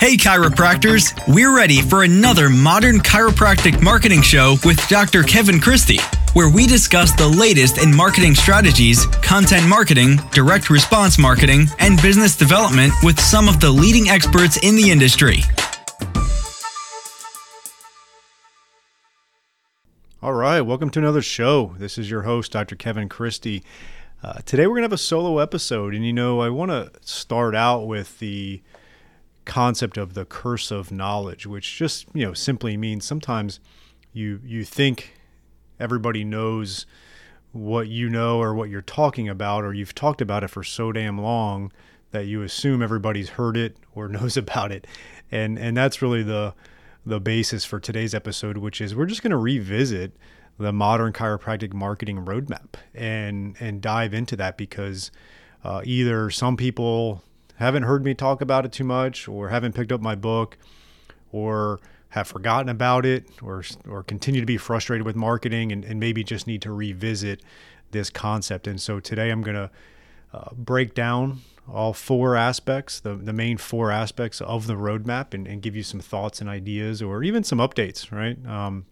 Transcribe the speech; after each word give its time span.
Hey, 0.00 0.16
chiropractors! 0.16 1.12
We're 1.26 1.54
ready 1.54 1.82
for 1.82 2.04
another 2.04 2.48
modern 2.48 2.98
chiropractic 2.98 3.82
marketing 3.82 4.22
show 4.22 4.54
with 4.64 4.78
Dr. 4.86 5.24
Kevin 5.24 5.58
Christie, 5.58 5.98
where 6.34 6.48
we 6.48 6.68
discuss 6.68 7.10
the 7.16 7.26
latest 7.26 7.82
in 7.82 7.92
marketing 7.92 8.36
strategies, 8.36 9.06
content 9.22 9.66
marketing, 9.66 10.20
direct 10.30 10.70
response 10.70 11.18
marketing, 11.18 11.66
and 11.80 12.00
business 12.00 12.36
development 12.36 12.92
with 13.02 13.18
some 13.18 13.48
of 13.48 13.58
the 13.58 13.68
leading 13.68 14.08
experts 14.08 14.56
in 14.58 14.76
the 14.76 14.88
industry. 14.88 15.40
All 20.22 20.32
right, 20.32 20.60
welcome 20.60 20.90
to 20.90 21.00
another 21.00 21.22
show. 21.22 21.74
This 21.76 21.98
is 21.98 22.08
your 22.08 22.22
host, 22.22 22.52
Dr. 22.52 22.76
Kevin 22.76 23.08
Christie. 23.08 23.64
Uh, 24.22 24.34
today 24.46 24.68
we're 24.68 24.74
going 24.74 24.82
to 24.82 24.84
have 24.84 24.92
a 24.92 24.98
solo 24.98 25.38
episode, 25.38 25.92
and 25.92 26.06
you 26.06 26.12
know, 26.12 26.38
I 26.40 26.50
want 26.50 26.70
to 26.70 26.92
start 27.00 27.56
out 27.56 27.88
with 27.88 28.20
the 28.20 28.62
concept 29.48 29.96
of 29.96 30.14
the 30.14 30.24
curse 30.24 30.70
of 30.70 30.92
knowledge, 30.92 31.46
which 31.46 31.76
just 31.76 32.06
you 32.14 32.24
know 32.24 32.34
simply 32.34 32.76
means 32.76 33.04
sometimes 33.04 33.58
you 34.12 34.40
you 34.44 34.64
think 34.64 35.14
everybody 35.80 36.22
knows 36.22 36.86
what 37.52 37.88
you 37.88 38.08
know 38.08 38.38
or 38.38 38.54
what 38.54 38.68
you're 38.68 38.82
talking 38.82 39.28
about, 39.28 39.64
or 39.64 39.74
you've 39.74 39.94
talked 39.94 40.20
about 40.20 40.44
it 40.44 40.48
for 40.48 40.62
so 40.62 40.92
damn 40.92 41.18
long 41.20 41.72
that 42.10 42.26
you 42.26 42.42
assume 42.42 42.82
everybody's 42.82 43.30
heard 43.30 43.56
it 43.56 43.76
or 43.94 44.08
knows 44.16 44.36
about 44.36 44.70
it, 44.70 44.86
and 45.32 45.58
and 45.58 45.76
that's 45.76 46.00
really 46.00 46.22
the 46.22 46.54
the 47.04 47.18
basis 47.18 47.64
for 47.64 47.80
today's 47.80 48.14
episode, 48.14 48.58
which 48.58 48.80
is 48.80 48.94
we're 48.94 49.06
just 49.06 49.22
going 49.22 49.30
to 49.30 49.36
revisit 49.36 50.12
the 50.58 50.72
modern 50.72 51.12
chiropractic 51.12 51.72
marketing 51.72 52.24
roadmap 52.24 52.74
and 52.94 53.56
and 53.60 53.80
dive 53.80 54.12
into 54.12 54.36
that 54.36 54.56
because 54.56 55.10
uh, 55.64 55.80
either 55.84 56.30
some 56.30 56.56
people 56.56 57.22
haven't 57.58 57.82
heard 57.82 58.04
me 58.04 58.14
talk 58.14 58.40
about 58.40 58.64
it 58.64 58.72
too 58.72 58.84
much 58.84 59.28
or 59.28 59.48
haven't 59.48 59.74
picked 59.74 59.92
up 59.92 60.00
my 60.00 60.14
book 60.14 60.56
or 61.32 61.80
have 62.10 62.26
forgotten 62.26 62.68
about 62.68 63.04
it 63.04 63.26
or 63.42 63.62
or 63.88 64.02
continue 64.02 64.40
to 64.40 64.46
be 64.46 64.56
frustrated 64.56 65.04
with 65.04 65.16
marketing 65.16 65.72
and, 65.72 65.84
and 65.84 66.00
maybe 66.00 66.24
just 66.24 66.46
need 66.46 66.62
to 66.62 66.72
revisit 66.72 67.42
this 67.90 68.10
concept. 68.10 68.66
And 68.66 68.80
so 68.80 69.00
today 69.00 69.30
I'm 69.30 69.42
going 69.42 69.56
to 69.56 69.70
uh, 70.32 70.50
break 70.54 70.94
down 70.94 71.40
all 71.70 71.92
four 71.92 72.36
aspects, 72.36 73.00
the, 73.00 73.14
the 73.14 73.32
main 73.32 73.56
four 73.58 73.90
aspects 73.90 74.40
of 74.40 74.66
the 74.66 74.74
roadmap, 74.74 75.34
and, 75.34 75.46
and 75.46 75.60
give 75.60 75.76
you 75.76 75.82
some 75.82 76.00
thoughts 76.00 76.40
and 76.40 76.48
ideas 76.48 77.02
or 77.02 77.22
even 77.22 77.44
some 77.44 77.58
updates, 77.58 78.10
right? 78.10 78.38
Um, 78.46 78.86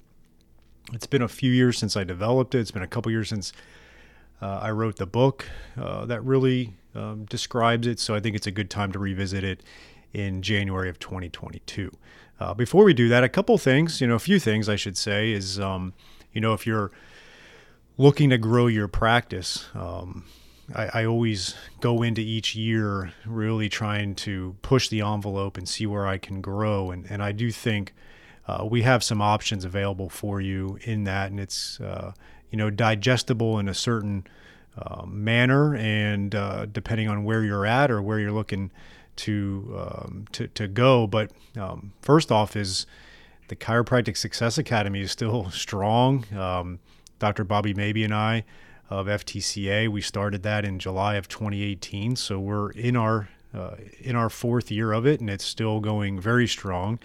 it's 0.92 1.06
been 1.06 1.22
a 1.22 1.28
few 1.28 1.52
years 1.52 1.78
since 1.78 1.96
I 1.96 2.04
developed 2.04 2.54
it. 2.54 2.60
It's 2.60 2.70
been 2.70 2.82
a 2.82 2.86
couple 2.86 3.10
years 3.10 3.28
since 3.28 3.52
uh, 4.40 4.60
I 4.62 4.70
wrote 4.70 4.96
the 4.96 5.06
book 5.06 5.46
uh, 5.80 6.04
that 6.06 6.22
really 6.22 6.74
um, 6.96 7.24
describes 7.26 7.86
it. 7.86 8.00
So 8.00 8.14
I 8.14 8.20
think 8.20 8.34
it's 8.36 8.46
a 8.46 8.50
good 8.50 8.70
time 8.70 8.92
to 8.92 8.98
revisit 8.98 9.44
it 9.44 9.62
in 10.12 10.42
January 10.42 10.88
of 10.88 10.98
2022. 10.98 11.90
Uh, 12.38 12.54
before 12.54 12.84
we 12.84 12.94
do 12.94 13.08
that, 13.08 13.24
a 13.24 13.28
couple 13.28 13.56
things, 13.58 14.00
you 14.00 14.06
know, 14.06 14.14
a 14.14 14.20
few 14.20 14.38
things 14.38 14.68
I 14.68 14.76
should 14.76 14.96
say 14.96 15.32
is, 15.32 15.58
um, 15.58 15.94
you 16.32 16.40
know, 16.40 16.52
if 16.52 16.66
you're 16.66 16.90
looking 17.96 18.30
to 18.30 18.38
grow 18.38 18.66
your 18.66 18.88
practice, 18.88 19.68
um, 19.74 20.24
I, 20.74 21.00
I, 21.00 21.04
always 21.06 21.54
go 21.80 22.02
into 22.02 22.20
each 22.20 22.54
year 22.54 23.12
really 23.24 23.68
trying 23.68 24.14
to 24.16 24.56
push 24.62 24.88
the 24.88 25.00
envelope 25.00 25.56
and 25.56 25.66
see 25.66 25.86
where 25.86 26.06
I 26.06 26.18
can 26.18 26.40
grow. 26.40 26.90
And, 26.90 27.06
and 27.10 27.22
I 27.22 27.32
do 27.32 27.50
think 27.50 27.94
uh, 28.46 28.66
we 28.68 28.82
have 28.82 29.02
some 29.02 29.22
options 29.22 29.64
available 29.64 30.10
for 30.10 30.40
you 30.40 30.78
in 30.82 31.04
that. 31.04 31.30
And 31.30 31.40
it's, 31.40 31.80
uh, 31.80 32.12
you 32.50 32.58
know, 32.58 32.68
digestible 32.68 33.58
in 33.58 33.68
a 33.68 33.74
certain 33.74 34.26
uh, 34.78 35.04
manner, 35.06 35.74
and 35.74 36.34
uh, 36.34 36.66
depending 36.66 37.08
on 37.08 37.24
where 37.24 37.42
you're 37.42 37.66
at 37.66 37.90
or 37.90 38.02
where 38.02 38.18
you're 38.18 38.32
looking 38.32 38.70
to 39.16 39.74
um, 39.76 40.26
to, 40.32 40.46
to 40.48 40.68
go. 40.68 41.06
But 41.06 41.30
um, 41.58 41.92
first 42.02 42.30
off, 42.30 42.56
is 42.56 42.86
the 43.48 43.56
Chiropractic 43.56 44.16
Success 44.16 44.58
Academy 44.58 45.00
is 45.00 45.10
still 45.10 45.50
strong. 45.50 46.24
Um, 46.36 46.78
Dr. 47.18 47.44
Bobby 47.44 47.72
Maybee 47.72 48.04
and 48.04 48.14
I 48.14 48.44
of 48.90 49.06
FTCA, 49.06 49.88
we 49.88 50.00
started 50.00 50.42
that 50.44 50.64
in 50.64 50.78
July 50.78 51.16
of 51.16 51.28
2018, 51.28 52.14
so 52.14 52.38
we're 52.38 52.70
in 52.70 52.94
our 52.96 53.28
uh, 53.54 53.76
in 54.00 54.14
our 54.14 54.28
fourth 54.28 54.70
year 54.70 54.92
of 54.92 55.06
it, 55.06 55.20
and 55.20 55.30
it's 55.30 55.44
still 55.44 55.80
going 55.80 56.20
very 56.20 56.46
strong. 56.46 56.98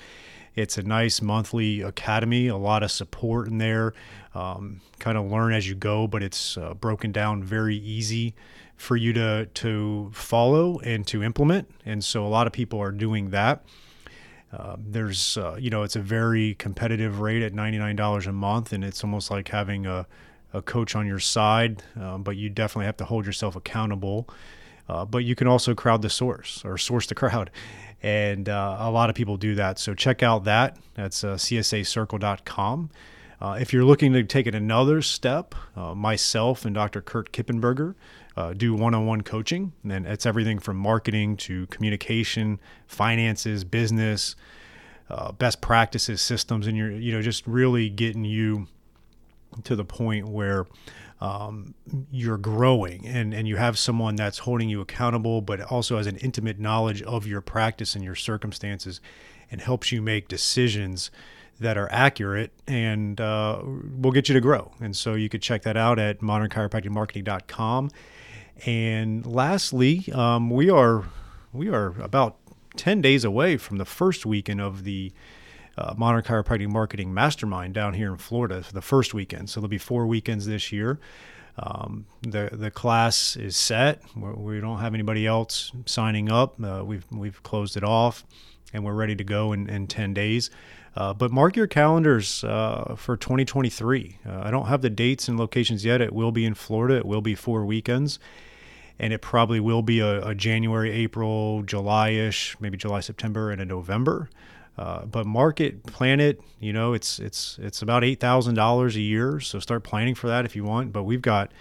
It's 0.55 0.77
a 0.77 0.83
nice 0.83 1.21
monthly 1.21 1.81
academy, 1.81 2.47
a 2.47 2.57
lot 2.57 2.83
of 2.83 2.91
support 2.91 3.47
in 3.47 3.57
there. 3.57 3.93
Um, 4.33 4.81
kind 4.99 5.17
of 5.17 5.29
learn 5.29 5.53
as 5.53 5.67
you 5.67 5.75
go, 5.75 6.07
but 6.07 6.23
it's 6.23 6.57
uh, 6.57 6.73
broken 6.73 7.11
down 7.11 7.43
very 7.43 7.75
easy 7.77 8.33
for 8.77 8.95
you 8.95 9.13
to 9.13 9.45
to 9.45 10.09
follow 10.13 10.79
and 10.79 11.05
to 11.07 11.23
implement. 11.23 11.69
And 11.85 12.03
so 12.03 12.25
a 12.25 12.29
lot 12.29 12.47
of 12.47 12.53
people 12.53 12.79
are 12.79 12.91
doing 12.91 13.29
that. 13.29 13.63
Uh, 14.51 14.75
there's, 14.77 15.37
uh, 15.37 15.55
you 15.59 15.69
know, 15.69 15.83
it's 15.83 15.95
a 15.95 16.01
very 16.01 16.55
competitive 16.55 17.21
rate 17.21 17.41
at 17.41 17.53
$99 17.53 18.27
a 18.27 18.31
month, 18.33 18.73
and 18.73 18.83
it's 18.83 19.03
almost 19.03 19.31
like 19.31 19.47
having 19.47 19.85
a, 19.85 20.05
a 20.53 20.61
coach 20.61 20.93
on 20.93 21.07
your 21.07 21.19
side, 21.19 21.83
um, 21.97 22.23
but 22.23 22.35
you 22.35 22.49
definitely 22.49 22.85
have 22.85 22.97
to 22.97 23.05
hold 23.05 23.25
yourself 23.25 23.55
accountable. 23.55 24.27
Uh, 24.89 25.05
but 25.05 25.19
you 25.19 25.35
can 25.35 25.47
also 25.47 25.73
crowd 25.73 26.01
the 26.01 26.09
source 26.09 26.63
or 26.65 26.77
source 26.77 27.07
the 27.07 27.15
crowd 27.15 27.49
and 28.03 28.49
uh, 28.49 28.77
a 28.79 28.91
lot 28.91 29.09
of 29.09 29.15
people 29.15 29.37
do 29.37 29.55
that. 29.55 29.77
So 29.77 29.93
check 29.93 30.23
out 30.23 30.45
that. 30.45 30.77
That's 30.95 31.23
uh, 31.23 31.35
csacircle.com. 31.35 32.89
Uh, 33.39 33.57
if 33.59 33.73
you're 33.73 33.85
looking 33.85 34.13
to 34.13 34.23
take 34.23 34.47
it 34.47 34.55
another 34.55 35.01
step, 35.01 35.55
uh, 35.75 35.95
myself 35.95 36.65
and 36.65 36.75
Dr. 36.75 37.01
Kurt 37.01 37.31
Kippenberger 37.31 37.95
uh, 38.37 38.53
do 38.53 38.73
one-on-one 38.73 39.21
coaching, 39.21 39.73
and 39.87 40.05
it's 40.05 40.25
everything 40.25 40.59
from 40.59 40.77
marketing 40.77 41.37
to 41.37 41.65
communication, 41.67 42.59
finances, 42.87 43.63
business, 43.63 44.35
uh, 45.09 45.31
best 45.31 45.59
practices, 45.59 46.21
systems, 46.21 46.67
and 46.67 46.77
you're 46.77 46.91
you 46.91 47.11
know 47.11 47.21
just 47.21 47.45
really 47.45 47.89
getting 47.89 48.23
you 48.23 48.67
to 49.63 49.75
the 49.75 49.83
point 49.83 50.27
where 50.29 50.65
um, 51.21 51.75
you're 52.11 52.37
growing 52.37 53.05
and, 53.05 53.33
and 53.33 53.47
you 53.47 53.55
have 53.55 53.77
someone 53.77 54.15
that's 54.15 54.39
holding 54.39 54.69
you 54.69 54.81
accountable, 54.81 55.41
but 55.41 55.61
also 55.61 55.97
has 55.97 56.07
an 56.07 56.17
intimate 56.17 56.59
knowledge 56.59 57.01
of 57.03 57.27
your 57.27 57.41
practice 57.41 57.95
and 57.95 58.03
your 58.03 58.15
circumstances 58.15 58.99
and 59.51 59.61
helps 59.61 59.91
you 59.91 60.01
make 60.01 60.27
decisions 60.27 61.11
that 61.59 61.77
are 61.77 61.87
accurate 61.91 62.51
and 62.67 63.21
uh, 63.21 63.61
will 63.63 64.11
get 64.11 64.27
you 64.27 64.33
to 64.33 64.41
grow. 64.41 64.71
And 64.79 64.95
so 64.95 65.13
you 65.13 65.29
could 65.29 65.43
check 65.43 65.61
that 65.61 65.77
out 65.77 65.99
at 65.99 66.21
modernchiropracticmarketing.com. 66.21 67.91
And 68.65 69.25
lastly, 69.25 70.11
um, 70.13 70.49
we 70.49 70.69
are 70.71 71.05
we 71.53 71.69
are 71.69 71.87
about 72.01 72.37
10 72.77 73.01
days 73.01 73.23
away 73.23 73.57
from 73.57 73.77
the 73.77 73.85
first 73.85 74.25
weekend 74.25 74.61
of 74.61 74.85
the 74.85 75.11
uh, 75.81 75.93
Modern 75.97 76.21
Chiropractic 76.21 76.67
Marketing 76.67 77.13
Mastermind 77.13 77.73
down 77.73 77.93
here 77.93 78.11
in 78.11 78.17
Florida 78.17 78.61
for 78.61 78.73
the 78.73 78.81
first 78.81 79.13
weekend. 79.13 79.49
So 79.49 79.59
there'll 79.59 79.69
be 79.69 79.77
four 79.77 80.05
weekends 80.05 80.45
this 80.45 80.71
year. 80.71 80.99
Um, 81.57 82.05
the 82.21 82.49
the 82.51 82.71
class 82.71 83.35
is 83.35 83.57
set. 83.57 84.01
We're, 84.15 84.33
we 84.33 84.55
do 84.55 84.61
not 84.61 84.77
have 84.77 84.93
anybody 84.93 85.27
else 85.27 85.71
signing 85.85 86.31
up. 86.31 86.55
Uh, 86.63 86.83
we've 86.85 87.05
we've 87.11 87.41
closed 87.43 87.75
it 87.75 87.83
off, 87.83 88.25
and 88.73 88.85
we're 88.85 88.93
ready 88.93 89.15
to 89.15 89.23
go 89.23 89.51
in, 89.53 89.69
in 89.69 89.87
ten 89.87 90.13
days. 90.13 90.49
Uh, 90.95 91.13
but 91.13 91.31
mark 91.31 91.55
your 91.55 91.67
calendars 91.67 92.43
uh, 92.43 92.95
for 92.97 93.15
2023. 93.15 94.17
Uh, 94.27 94.41
I 94.43 94.51
don't 94.51 94.67
have 94.67 94.81
the 94.81 94.89
dates 94.89 95.29
and 95.29 95.39
locations 95.39 95.85
yet. 95.85 96.01
It 96.01 96.11
will 96.11 96.33
be 96.33 96.45
in 96.45 96.53
Florida. 96.53 96.97
It 96.97 97.05
will 97.05 97.21
be 97.21 97.33
four 97.33 97.65
weekends, 97.65 98.19
and 98.99 99.13
it 99.13 99.21
probably 99.21 99.61
will 99.61 99.81
be 99.81 100.01
a, 100.01 100.21
a 100.27 100.35
January, 100.35 100.91
April, 100.91 101.63
July-ish, 101.63 102.57
maybe 102.59 102.77
July, 102.77 102.99
September, 102.99 103.51
and 103.51 103.61
a 103.61 103.65
November. 103.65 104.29
Uh, 104.77 105.05
but 105.05 105.25
market 105.25 105.85
plan 105.85 106.19
it. 106.19 106.41
You 106.59 106.73
know, 106.73 106.93
it's 106.93 107.19
it's 107.19 107.59
it's 107.61 107.81
about 107.81 108.03
eight 108.03 108.19
thousand 108.19 108.55
dollars 108.55 108.95
a 108.95 109.01
year. 109.01 109.39
So 109.39 109.59
start 109.59 109.83
planning 109.83 110.15
for 110.15 110.27
that 110.27 110.45
if 110.45 110.55
you 110.55 110.63
want. 110.63 110.93
But 110.93 111.03
we've 111.03 111.21
got 111.21 111.51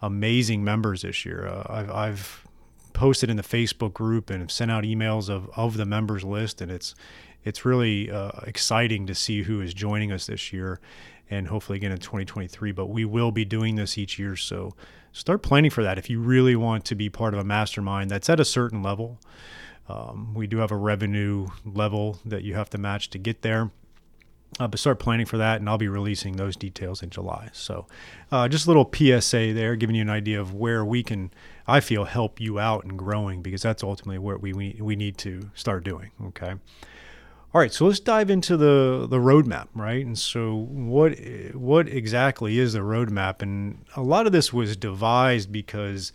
amazing 0.00 0.64
members 0.64 1.02
this 1.02 1.24
year. 1.24 1.46
Uh, 1.46 1.66
I've, 1.68 1.90
I've 1.90 2.46
posted 2.92 3.28
in 3.28 3.36
the 3.36 3.42
Facebook 3.42 3.92
group 3.92 4.30
and 4.30 4.40
have 4.40 4.50
sent 4.50 4.70
out 4.70 4.84
emails 4.84 5.28
of 5.28 5.50
of 5.56 5.76
the 5.76 5.84
members 5.84 6.24
list, 6.24 6.60
and 6.60 6.70
it's 6.70 6.94
it's 7.44 7.64
really 7.64 8.10
uh, 8.10 8.30
exciting 8.46 9.06
to 9.06 9.14
see 9.14 9.42
who 9.42 9.60
is 9.60 9.74
joining 9.74 10.10
us 10.10 10.26
this 10.26 10.52
year, 10.52 10.80
and 11.30 11.48
hopefully 11.48 11.76
again 11.76 11.92
in 11.92 11.98
2023. 11.98 12.72
But 12.72 12.86
we 12.86 13.04
will 13.04 13.30
be 13.30 13.44
doing 13.44 13.76
this 13.76 13.98
each 13.98 14.18
year, 14.18 14.36
so 14.36 14.74
start 15.12 15.42
planning 15.42 15.70
for 15.70 15.82
that 15.82 15.98
if 15.98 16.08
you 16.08 16.20
really 16.20 16.56
want 16.56 16.84
to 16.86 16.94
be 16.94 17.10
part 17.10 17.34
of 17.34 17.40
a 17.40 17.44
mastermind 17.44 18.10
that's 18.10 18.30
at 18.30 18.40
a 18.40 18.44
certain 18.44 18.82
level. 18.82 19.20
Um, 19.88 20.34
we 20.34 20.46
do 20.46 20.58
have 20.58 20.70
a 20.70 20.76
revenue 20.76 21.48
level 21.64 22.18
that 22.24 22.42
you 22.42 22.54
have 22.54 22.70
to 22.70 22.78
match 22.78 23.10
to 23.10 23.18
get 23.18 23.42
there. 23.42 23.70
Uh, 24.60 24.68
but 24.68 24.78
start 24.78 25.00
planning 25.00 25.26
for 25.26 25.36
that, 25.36 25.58
and 25.58 25.68
I'll 25.68 25.78
be 25.78 25.88
releasing 25.88 26.36
those 26.36 26.54
details 26.54 27.02
in 27.02 27.10
July. 27.10 27.48
So, 27.52 27.86
uh, 28.30 28.46
just 28.46 28.66
a 28.66 28.70
little 28.70 28.88
PSA 28.88 29.52
there, 29.52 29.74
giving 29.74 29.96
you 29.96 30.02
an 30.02 30.10
idea 30.10 30.40
of 30.40 30.54
where 30.54 30.84
we 30.84 31.02
can, 31.02 31.32
I 31.66 31.80
feel, 31.80 32.04
help 32.04 32.40
you 32.40 32.60
out 32.60 32.84
in 32.84 32.96
growing 32.96 33.42
because 33.42 33.62
that's 33.62 33.82
ultimately 33.82 34.18
what 34.18 34.40
we, 34.40 34.52
we, 34.52 34.78
we 34.80 34.94
need 34.94 35.18
to 35.18 35.50
start 35.54 35.82
doing. 35.82 36.12
Okay. 36.26 36.54
All 37.54 37.60
right, 37.60 37.72
so 37.72 37.86
let's 37.86 38.00
dive 38.00 38.30
into 38.30 38.56
the 38.56 39.06
the 39.08 39.18
roadmap, 39.18 39.68
right? 39.74 40.04
And 40.04 40.18
so, 40.18 40.56
what 40.56 41.16
what 41.54 41.88
exactly 41.88 42.58
is 42.58 42.72
the 42.72 42.80
roadmap? 42.80 43.42
And 43.42 43.84
a 43.94 44.02
lot 44.02 44.26
of 44.26 44.32
this 44.32 44.52
was 44.52 44.76
devised 44.76 45.52
because 45.52 46.12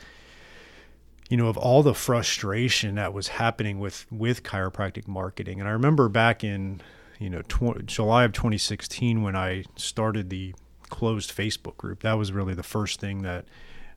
you 1.30 1.38
know, 1.38 1.48
of 1.48 1.58
all 1.58 1.84
the 1.84 1.94
frustration 1.94 2.96
that 2.96 3.14
was 3.14 3.30
happening 3.30 3.80
with 3.80 4.06
with 4.12 4.44
chiropractic 4.44 5.08
marketing. 5.08 5.60
And 5.60 5.70
I 5.70 5.72
remember 5.72 6.10
back 6.10 6.44
in, 6.44 6.82
you 7.20 7.30
know, 7.30 7.44
tw- 7.44 7.86
July 7.86 8.24
of 8.24 8.34
2016 8.34 9.22
when 9.22 9.36
I 9.36 9.64
started 9.76 10.30
the 10.30 10.56
closed 10.90 11.36
Facebook 11.36 11.78
group. 11.78 12.02
That 12.02 12.18
was 12.18 12.32
really 12.32 12.56
the 12.56 12.64
first 12.64 13.00
thing 13.00 13.22
that 13.22 13.46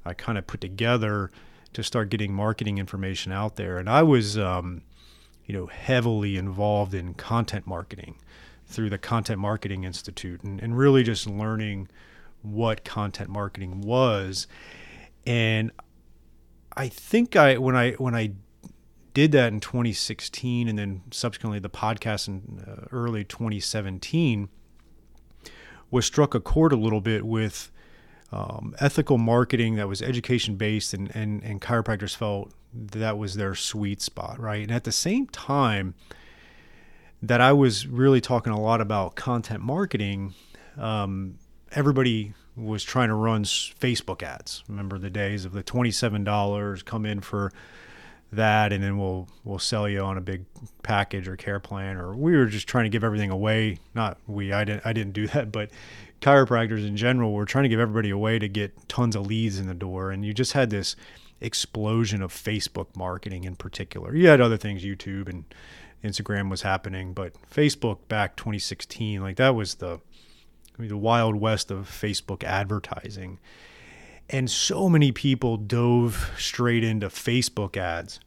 I 0.04 0.12
kind 0.12 0.36
of 0.36 0.46
put 0.46 0.60
together 0.60 1.30
to 1.72 1.82
start 1.82 2.10
getting 2.10 2.34
marketing 2.34 2.76
information 2.76 3.32
out 3.32 3.56
there. 3.56 3.78
And 3.78 3.88
I 3.88 4.02
was, 4.02 4.36
um, 4.36 4.82
you 5.46 5.54
know, 5.54 5.66
heavily 5.66 6.36
involved 6.36 6.92
in 6.92 7.14
content 7.14 7.66
marketing 7.66 8.16
through 8.66 8.90
the 8.90 8.98
Content 8.98 9.38
Marketing 9.38 9.84
Institute 9.84 10.42
and, 10.42 10.60
and 10.60 10.76
really 10.76 11.02
just 11.02 11.26
learning 11.26 11.88
what 12.42 12.84
content 12.84 13.30
marketing 13.30 13.80
was. 13.80 14.46
And 15.26 15.70
I 16.76 16.88
think 16.88 17.36
I 17.36 17.58
when 17.58 17.76
I 17.76 17.92
when 17.92 18.14
I 18.14 18.32
did 19.14 19.32
that 19.32 19.52
in 19.52 19.60
2016 19.60 20.68
and 20.68 20.78
then 20.78 21.02
subsequently 21.10 21.58
the 21.58 21.70
podcast 21.70 22.28
in 22.28 22.64
uh, 22.66 22.86
early 22.92 23.24
2017 23.24 24.48
was 25.90 26.06
struck 26.06 26.34
a 26.34 26.40
chord 26.40 26.72
a 26.72 26.76
little 26.76 27.02
bit 27.02 27.26
with 27.26 27.70
um, 28.32 28.74
ethical 28.80 29.18
marketing 29.18 29.76
that 29.76 29.86
was 29.86 30.00
education 30.00 30.56
based 30.56 30.94
and, 30.94 31.14
and, 31.14 31.44
and 31.44 31.60
chiropractors 31.60 32.16
felt 32.16 32.52
that 32.72 33.18
was 33.18 33.34
their 33.34 33.54
sweet 33.54 34.00
spot, 34.00 34.40
right? 34.40 34.62
And 34.62 34.72
at 34.72 34.84
the 34.84 34.92
same 34.92 35.26
time 35.26 35.94
that 37.22 37.42
I 37.42 37.52
was 37.52 37.86
really 37.86 38.22
talking 38.22 38.52
a 38.52 38.58
lot 38.58 38.80
about 38.80 39.14
content 39.14 39.62
marketing, 39.62 40.32
um, 40.78 41.34
everybody 41.72 42.32
was 42.56 42.84
trying 42.84 43.08
to 43.08 43.14
run 43.14 43.44
Facebook 43.44 44.22
ads. 44.22 44.62
Remember 44.68 44.98
the 44.98 45.10
days 45.10 45.44
of 45.44 45.52
the 45.52 45.62
$27 45.62 46.84
come 46.84 47.06
in 47.06 47.20
for 47.20 47.52
that 48.32 48.72
and 48.72 48.82
then 48.82 48.96
we'll 48.98 49.28
we'll 49.44 49.58
sell 49.58 49.86
you 49.86 50.00
on 50.00 50.16
a 50.16 50.20
big 50.20 50.44
package 50.82 51.28
or 51.28 51.36
care 51.36 51.60
plan 51.60 51.96
or 51.96 52.16
we 52.16 52.34
were 52.34 52.46
just 52.46 52.66
trying 52.66 52.84
to 52.84 52.88
give 52.88 53.04
everything 53.04 53.30
away 53.30 53.76
not 53.94 54.16
we 54.26 54.52
I 54.52 54.64
didn't 54.64 54.86
I 54.86 54.94
didn't 54.94 55.12
do 55.12 55.26
that 55.28 55.52
but 55.52 55.70
chiropractors 56.22 56.86
in 56.86 56.96
general 56.96 57.32
were 57.32 57.44
trying 57.44 57.64
to 57.64 57.68
give 57.68 57.78
everybody 57.78 58.08
away 58.08 58.38
to 58.38 58.48
get 58.48 58.88
tons 58.88 59.16
of 59.16 59.26
leads 59.26 59.58
in 59.58 59.66
the 59.66 59.74
door 59.74 60.10
and 60.10 60.24
you 60.24 60.32
just 60.32 60.52
had 60.52 60.70
this 60.70 60.96
explosion 61.42 62.22
of 62.22 62.32
Facebook 62.32 62.96
marketing 62.96 63.44
in 63.44 63.54
particular 63.54 64.16
you 64.16 64.28
had 64.28 64.40
other 64.40 64.56
things 64.56 64.82
YouTube 64.82 65.28
and 65.28 65.44
Instagram 66.02 66.48
was 66.48 66.62
happening 66.62 67.12
but 67.12 67.34
Facebook 67.52 67.98
back 68.08 68.34
2016 68.36 69.20
like 69.20 69.36
that 69.36 69.54
was 69.54 69.74
the 69.74 70.00
Mean, 70.82 70.88
the 70.88 70.96
wild 70.96 71.36
west 71.36 71.70
of 71.70 71.88
Facebook 71.88 72.42
advertising 72.42 73.38
and 74.28 74.50
so 74.50 74.88
many 74.88 75.12
people 75.12 75.56
dove 75.56 76.32
straight 76.36 76.82
into 76.82 77.06
Facebook 77.06 77.76
ads. 77.76 78.18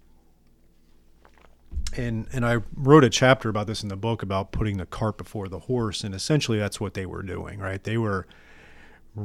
And 1.97 2.27
and 2.31 2.45
I 2.45 2.59
wrote 2.73 3.03
a 3.03 3.09
chapter 3.09 3.49
about 3.49 3.67
this 3.67 3.83
in 3.83 3.89
the 3.89 3.97
book 3.97 4.23
about 4.23 4.53
putting 4.53 4.77
the 4.77 4.85
cart 4.85 5.17
before 5.17 5.49
the 5.49 5.59
horse 5.59 6.05
and 6.05 6.15
essentially 6.15 6.57
that's 6.57 6.79
what 6.79 6.93
they 6.93 7.05
were 7.05 7.23
doing, 7.23 7.59
right? 7.59 7.83
They 7.83 7.97
were 7.97 8.25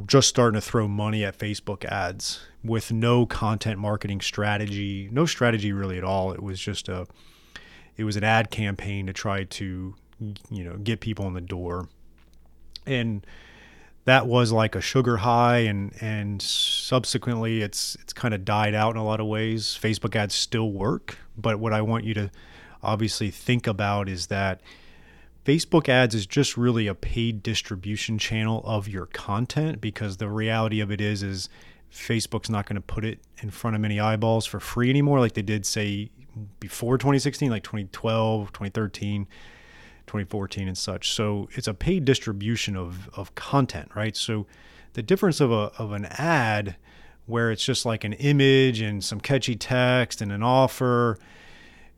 just 0.07 0.29
starting 0.29 0.61
to 0.61 0.67
throw 0.67 0.89
money 0.89 1.25
at 1.25 1.39
Facebook 1.39 1.85
ads 1.85 2.41
with 2.65 2.91
no 2.91 3.27
content 3.27 3.79
marketing 3.79 4.21
strategy, 4.21 5.09
no 5.13 5.25
strategy 5.25 5.73
really 5.73 5.99
at 5.99 6.05
all. 6.05 6.33
It 6.33 6.43
was 6.43 6.59
just 6.59 6.89
a 6.89 7.07
it 7.97 8.03
was 8.03 8.17
an 8.17 8.25
ad 8.25 8.51
campaign 8.51 9.07
to 9.07 9.13
try 9.13 9.45
to 9.45 9.95
you 10.51 10.65
know, 10.65 10.77
get 10.77 11.01
people 11.01 11.27
in 11.27 11.35
the 11.35 11.41
door. 11.41 11.89
And 12.91 13.27
that 14.05 14.27
was 14.27 14.51
like 14.51 14.75
a 14.75 14.81
sugar 14.81 15.19
high 15.19 15.59
and 15.59 15.93
and 16.01 16.41
subsequently 16.43 17.63
it's 17.63 17.97
it's 18.01 18.13
kind 18.13 18.35
of 18.35 18.45
died 18.45 18.75
out 18.75 18.95
in 18.95 18.97
a 18.97 19.05
lot 19.05 19.21
of 19.21 19.27
ways. 19.27 19.79
Facebook 19.81 20.17
ads 20.17 20.35
still 20.35 20.73
work 20.73 21.19
but 21.41 21.59
what 21.59 21.73
i 21.73 21.81
want 21.81 22.05
you 22.05 22.15
to 22.15 22.31
obviously 22.83 23.31
think 23.31 23.67
about 23.67 24.09
is 24.09 24.27
that 24.27 24.61
facebook 25.45 25.89
ads 25.89 26.15
is 26.15 26.27
just 26.27 26.57
really 26.57 26.87
a 26.87 26.95
paid 26.95 27.43
distribution 27.43 28.19
channel 28.19 28.63
of 28.65 28.89
your 28.89 29.07
content 29.07 29.81
because 29.81 30.19
the 30.19 30.29
reality 30.29 30.81
of 30.81 30.91
it 30.91 31.01
is 31.01 31.23
is 31.23 31.49
facebook's 31.93 32.51
not 32.51 32.67
going 32.67 32.77
to 32.77 32.81
put 32.81 33.05
it 33.05 33.19
in 33.43 33.51
front 33.51 33.75
of 33.75 33.83
many 33.83 33.99
eyeballs 33.99 34.47
for 34.47 34.61
free 34.61 34.91
anymore 34.91 35.19
like 35.21 35.35
they 35.35 35.43
did 35.43 35.67
say 35.67 36.11
before 36.61 36.97
2016 36.97 37.51
like 37.51 37.63
2012 37.63 38.53
2013 38.53 39.27
2014 40.11 40.67
and 40.67 40.77
such. 40.77 41.13
So 41.13 41.49
it's 41.53 41.69
a 41.69 41.75
paid 41.75 42.05
distribution 42.05 42.77
of, 42.77 43.09
of 43.15 43.33
content, 43.37 43.93
right? 43.95 44.17
So 44.17 44.47
the 44.95 45.03
difference 45.05 45.41
of 45.41 45.53
a 45.53 45.71
of 45.79 45.93
an 45.93 46.07
ad 46.07 46.77
where 47.27 47.53
it's 47.53 47.65
just 47.65 47.87
like 47.87 48.03
an 48.03 48.15
image 48.15 48.81
and 48.81 49.05
some 49.05 49.21
catchy 49.21 49.55
text 49.55 50.21
and 50.21 50.33
an 50.33 50.43
offer, 50.43 51.17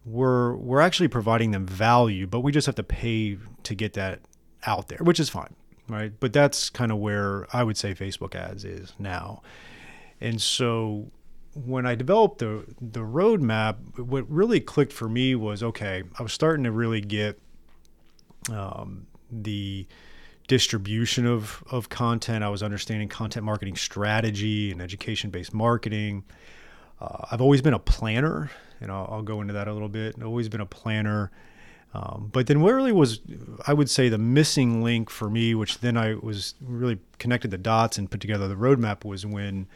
we're 0.04 0.54
we're 0.56 0.82
actually 0.82 1.08
providing 1.08 1.52
them 1.52 1.66
value, 1.66 2.26
but 2.26 2.40
we 2.40 2.52
just 2.52 2.66
have 2.66 2.74
to 2.74 2.82
pay 2.82 3.38
to 3.62 3.74
get 3.74 3.94
that 3.94 4.20
out 4.66 4.88
there, 4.88 4.98
which 5.00 5.18
is 5.18 5.30
fine, 5.30 5.56
right? 5.88 6.12
But 6.20 6.34
that's 6.34 6.68
kind 6.68 6.92
of 6.92 6.98
where 6.98 7.46
I 7.50 7.64
would 7.64 7.78
say 7.78 7.94
Facebook 7.94 8.34
ads 8.34 8.62
is 8.62 8.92
now. 8.98 9.40
And 10.20 10.38
so 10.40 11.10
when 11.54 11.86
I 11.86 11.94
developed 11.94 12.40
the 12.40 12.66
the 12.78 13.00
roadmap, 13.00 13.98
what 13.98 14.30
really 14.30 14.60
clicked 14.60 14.92
for 14.92 15.08
me 15.08 15.34
was 15.34 15.62
okay, 15.62 16.02
I 16.18 16.22
was 16.22 16.34
starting 16.34 16.64
to 16.64 16.72
really 16.72 17.00
get 17.00 17.40
um, 18.50 19.06
the 19.30 19.86
distribution 20.48 21.26
of, 21.26 21.62
of 21.70 21.88
content. 21.88 22.44
I 22.44 22.48
was 22.48 22.62
understanding 22.62 23.08
content 23.08 23.44
marketing 23.44 23.76
strategy 23.76 24.70
and 24.70 24.82
education 24.82 25.30
based 25.30 25.54
marketing. 25.54 26.24
Uh, 27.00 27.26
I've 27.30 27.40
always 27.40 27.62
been 27.62 27.74
a 27.74 27.78
planner, 27.78 28.50
and 28.80 28.90
I'll, 28.90 29.08
I'll, 29.10 29.22
go 29.22 29.40
into 29.40 29.54
that 29.54 29.68
a 29.68 29.72
little 29.72 29.88
bit. 29.88 30.14
I've 30.18 30.26
always 30.26 30.48
been 30.48 30.60
a 30.60 30.66
planner. 30.66 31.30
Um, 31.94 32.30
but 32.32 32.46
then 32.46 32.60
what 32.60 32.72
really 32.72 32.92
was, 32.92 33.20
I 33.66 33.74
would 33.74 33.90
say, 33.90 34.08
the 34.08 34.18
missing 34.18 34.82
link 34.82 35.10
for 35.10 35.28
me, 35.28 35.54
which 35.54 35.78
then 35.80 35.96
I 35.96 36.14
was 36.14 36.54
really 36.60 36.98
connected 37.18 37.50
the 37.50 37.58
dots 37.58 37.98
and 37.98 38.10
put 38.10 38.20
together 38.20 38.48
the 38.48 38.54
roadmap, 38.54 39.04
was 39.04 39.26
when 39.26 39.66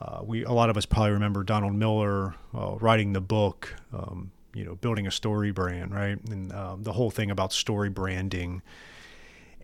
uh, 0.00 0.20
we 0.24 0.44
a 0.44 0.52
lot 0.52 0.70
of 0.70 0.76
us 0.76 0.84
probably 0.86 1.12
remember 1.12 1.44
Donald 1.44 1.74
Miller 1.74 2.34
uh, 2.54 2.76
writing 2.80 3.12
the 3.12 3.20
book 3.20 3.76
um, 3.92 4.32
you 4.54 4.64
know 4.64 4.74
building 4.76 5.06
a 5.06 5.10
story 5.10 5.50
brand 5.50 5.94
right? 5.94 6.18
And 6.28 6.52
um, 6.52 6.82
the 6.82 6.92
whole 6.92 7.10
thing 7.10 7.30
about 7.30 7.52
story 7.52 7.90
branding 7.90 8.62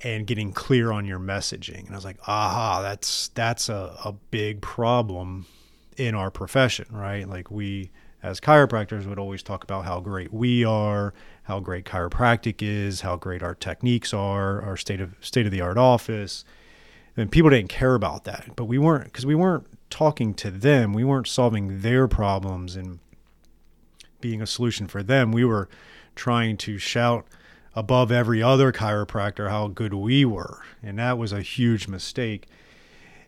and 0.02 0.26
getting 0.26 0.52
clear 0.52 0.92
on 0.92 1.04
your 1.04 1.19
messaging. 1.19 1.81
And 1.81 1.90
i 1.90 1.94
was 1.94 2.04
like 2.04 2.19
aha 2.26 2.81
that's 2.82 3.28
that's 3.28 3.69
a, 3.69 3.96
a 4.04 4.12
big 4.31 4.60
problem 4.60 5.46
in 5.96 6.14
our 6.14 6.31
profession 6.31 6.87
right? 6.90 7.28
Like 7.28 7.50
we 7.50 7.90
as 8.22 8.40
chiropractors 8.40 9.06
would 9.06 9.18
always 9.18 9.42
talk 9.42 9.64
about 9.64 9.85
how 9.85 10.00
great 10.00 10.32
we 10.32 10.64
are 10.64 11.14
how 11.44 11.61
great 11.61 11.85
chiropractic 11.85 12.56
is 12.61 13.02
how 13.02 13.16
great 13.16 13.42
our 13.42 13.54
techniques 13.54 14.12
are 14.12 14.62
our 14.62 14.76
state 14.76 15.00
of 15.00 15.14
state 15.20 15.47
of 15.47 15.52
the 15.52 15.61
art 15.61 15.78
office. 15.78 16.44
And 17.16 17.30
people 17.30 17.50
didn't 17.50 17.68
care 17.68 17.94
about 17.94 18.25
that. 18.25 18.50
But 18.56 18.64
we 18.64 18.78
weren't 18.78 19.04
because 19.04 19.26
we 19.26 19.35
weren't 19.35 19.66
talking 19.90 20.32
to 20.35 20.50
them. 20.50 20.92
We 20.92 21.04
weren't 21.04 21.26
solving 21.26 21.80
their 21.80 22.09
problems 22.09 22.76
and 22.76 23.00
being 24.20 24.42
a 24.42 24.46
solution 24.46 24.86
for 24.86 25.02
them. 25.02 25.32
We 25.32 25.44
were 25.44 25.68
trying 26.14 26.56
to 26.58 26.78
shout 26.78 27.26
above 27.74 28.10
every 28.10 28.42
other 28.42 28.72
chiropractor 28.72 29.48
how 29.48 29.68
good 29.68 29.94
we 29.94 30.24
were. 30.24 30.62
And 30.82 30.98
that 30.98 31.18
was 31.18 31.32
a 31.32 31.42
huge 31.42 31.88
mistake. 31.88 32.46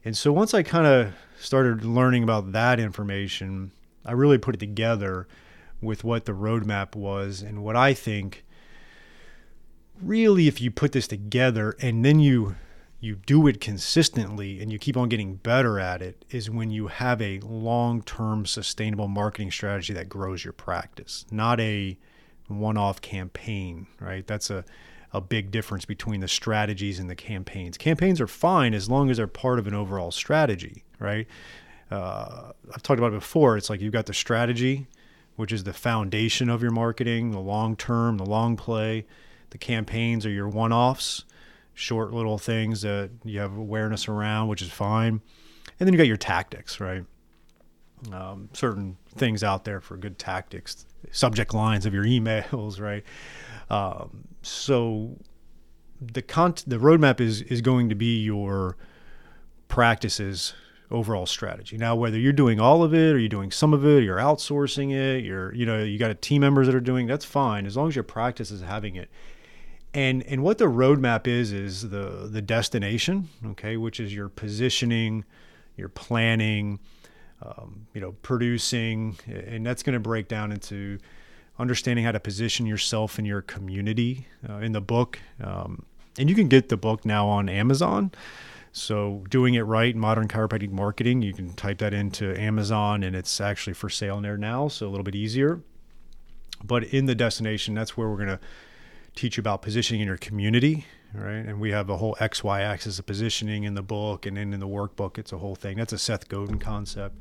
And 0.05 0.17
so 0.17 0.33
once 0.33 0.53
I 0.53 0.63
kind 0.63 0.87
of 0.87 1.15
started 1.39 1.85
learning 1.85 2.23
about 2.23 2.53
that 2.53 2.81
information, 2.81 3.71
I 4.05 4.13
really 4.13 4.39
put 4.39 4.55
it 4.55 4.59
together 4.59 5.29
with 5.81 6.05
what 6.05 6.25
the 6.25 6.33
roadmap 6.33 6.95
was 6.95 7.43
and 7.43 7.63
what 7.63 7.77
I 7.77 7.95
think 7.95 8.45
really 10.01 10.49
if 10.49 10.61
you 10.61 10.71
put 10.71 10.93
this 10.93 11.07
together 11.07 11.77
and 11.81 12.05
then 12.05 12.19
you 12.19 12.57
you 13.03 13.17
do 13.17 13.49
it 13.49 13.61
consistently 13.61 14.63
and 14.63 14.73
you 14.73 14.79
keep 14.79 14.97
on 14.97 15.09
getting 15.09 15.35
better 15.35 15.81
at 15.81 16.01
it 16.01 16.25
is 16.31 16.49
when 16.49 16.71
you 16.71 16.87
have 16.87 17.21
a 17.21 17.41
long-term 17.41 18.47
sustainable 18.47 19.09
marketing 19.09 19.51
strategy 19.51 19.93
that 19.93 20.09
grows 20.09 20.45
your 20.45 20.53
practice 20.53 21.27
not 21.31 21.59
a 21.61 21.99
one-off 22.47 23.01
campaign 23.01 23.87
right? 23.99 24.27
That's 24.27 24.51
a, 24.51 24.65
a 25.13 25.21
big 25.21 25.51
difference 25.51 25.85
between 25.85 26.21
the 26.21 26.29
strategies 26.29 27.01
and 27.01 27.11
the 27.11 27.17
campaigns. 27.17 27.77
Campaigns 27.77 28.21
are 28.21 28.29
fine 28.29 28.73
as 28.73 28.89
long 28.89 29.11
as 29.11 29.17
they're 29.17 29.27
part 29.27 29.59
of 29.59 29.67
an 29.67 29.75
overall 29.75 30.13
strategy 30.13 30.85
right? 31.01 31.27
Uh, 31.91 32.53
i've 32.73 32.83
talked 32.83 33.01
about 33.01 33.13
it 33.13 33.19
before. 33.19 33.57
It's 33.57 33.69
like 33.69 33.81
you've 33.81 33.93
got 33.93 34.07
the 34.07 34.15
strategy 34.15 34.87
which 35.35 35.51
is 35.51 35.65
the 35.65 35.73
foundation 35.73 36.49
of 36.49 36.63
your 36.63 36.71
marketing 36.71 37.33
the 37.33 37.41
long 37.41 37.75
term 37.75 38.19
the 38.19 38.27
long 38.27 38.57
play. 38.57 39.07
The 39.51 39.59
campaigns 39.59 40.25
are 40.25 40.31
your 40.31 40.49
one-offs 40.49 41.25
short 41.75 42.13
little 42.13 42.39
things 42.39 42.83
that 42.83 43.11
you 43.25 43.41
have 43.41 43.57
awareness 43.57 44.09
around, 44.09 44.49
which 44.49 44.63
is 44.63 44.71
fine. 44.71 45.21
And 45.79 45.87
then 45.87 45.93
you 45.93 45.99
got 45.99 46.07
your 46.07 46.17
tactics, 46.17 46.81
right? 46.81 47.05
Um, 48.13 48.49
certain 48.53 48.97
things 49.17 49.45
out 49.45 49.65
there 49.65 49.81
for 49.81 49.97
good 49.97 50.19
tactics, 50.19 50.87
subject 51.11 51.55
lines 51.55 51.87
of 51.87 51.95
your 51.95 52.05
emails, 52.07 52.81
right? 52.81 53.05
Um, 53.71 54.25
so 54.43 55.17
the 56.01 56.23
the 56.67 56.79
roadmap 56.79 57.21
is 57.21 57.43
is 57.43 57.61
going 57.61 57.89
to 57.89 57.95
be 57.95 58.23
your 58.23 58.77
practices 59.69 60.55
overall 60.91 61.27
strategy. 61.27 61.79
Now, 61.79 61.97
whether 61.97 62.19
you're 62.19 62.33
doing 62.33 62.61
all 62.61 62.83
of 62.83 62.93
it 62.93 63.15
or 63.15 63.19
you're 63.19 63.29
doing 63.29 63.51
some 63.51 63.73
of 63.73 63.87
it, 63.87 64.03
you're 64.03 64.19
outsourcing 64.19 64.93
it, 64.93 65.25
you're 65.25 65.55
you 65.55 65.65
know 65.65 65.83
you 65.83 65.99
got 65.99 66.21
team 66.21 66.41
members 66.41 66.67
that 66.67 66.75
are 66.75 66.81
doing 66.81 67.07
that's 67.07 67.25
fine 67.25 67.67
as 67.67 67.77
long 67.77 67.89
as 67.89 67.97
your 67.97 68.05
practice 68.05 68.51
is 68.51 68.61
having 68.61 68.97
it. 68.97 69.09
And 69.95 70.23
and 70.23 70.43
what 70.43 70.59
the 70.59 70.65
roadmap 70.65 71.27
is 71.27 71.53
is 71.53 71.91
the 71.91 72.29
the 72.31 72.41
destination, 72.41 73.29
okay, 73.49 73.77
which 73.77 74.01
is 74.01 74.15
your 74.15 74.29
positioning, 74.29 75.25
your 75.77 75.89
planning, 75.89 76.81
um, 77.43 77.87
you 77.93 78.01
know, 78.01 78.13
producing, 78.23 79.19
and 79.27 79.67
that's 79.67 79.83
going 79.83 79.95
to 79.95 80.01
break 80.01 80.29
down 80.29 80.53
into 80.53 80.99
understanding 81.59 82.05
how 82.05 82.13
to 82.13 82.21
position 82.21 82.67
yourself 82.67 83.19
in 83.19 83.25
your 83.25 83.43
community 83.43 84.27
uh, 84.49 84.57
in 84.57 84.73
the 84.73 84.81
book. 84.81 85.19
Um, 85.43 85.85
and 86.19 86.29
you 86.29 86.35
can 86.35 86.49
get 86.49 86.69
the 86.69 86.77
book 86.77 87.05
now 87.05 87.29
on 87.29 87.49
Amazon. 87.49 88.13
So, 88.75 89.25
doing 89.29 89.55
it 89.55 89.63
right, 89.63 89.95
modern 89.95 90.29
chiropractic 90.29 90.71
marketing, 90.71 91.21
you 91.21 91.35
can 91.35 91.53
type 91.53 91.79
that 91.79 91.93
into 91.93 92.39
Amazon 92.41 93.03
and 93.03 93.15
it's 93.15 93.39
actually 93.39 93.75
for 93.75 93.91
sale 93.91 94.19
there 94.23 94.39
now. 94.39 94.69
So, 94.69 94.87
a 94.87 94.91
little 94.91 95.05
bit 95.05 95.15
easier. 95.15 95.61
But 96.65 96.85
in 96.85 97.05
the 97.07 97.15
destination, 97.15 97.75
that's 97.75 97.97
where 97.97 98.09
we're 98.09 98.17
going 98.17 98.29
to 98.29 98.41
teach 99.15 99.37
you 99.37 99.41
about 99.41 99.63
positioning 99.63 100.01
in 100.01 100.09
your 100.09 100.17
community, 100.17 100.87
right? 101.15 101.45
And 101.45 101.61
we 101.61 101.71
have 101.71 101.91
a 101.91 101.97
whole 101.97 102.17
XY 102.21 102.61
axis 102.61 102.99
of 102.99 103.07
positioning 103.07 103.65
in 103.65 103.75
the 103.75 103.83
book 103.83 104.27
and 104.27 104.37
then 104.37 104.53
in 104.53 104.61
the 104.61 104.69
workbook, 104.69 105.19
it's 105.19 105.33
a 105.33 105.39
whole 105.39 105.55
thing. 105.55 105.77
That's 105.77 105.93
a 105.93 105.99
Seth 105.99 106.29
Godin 106.29 106.59
concept. 106.59 107.17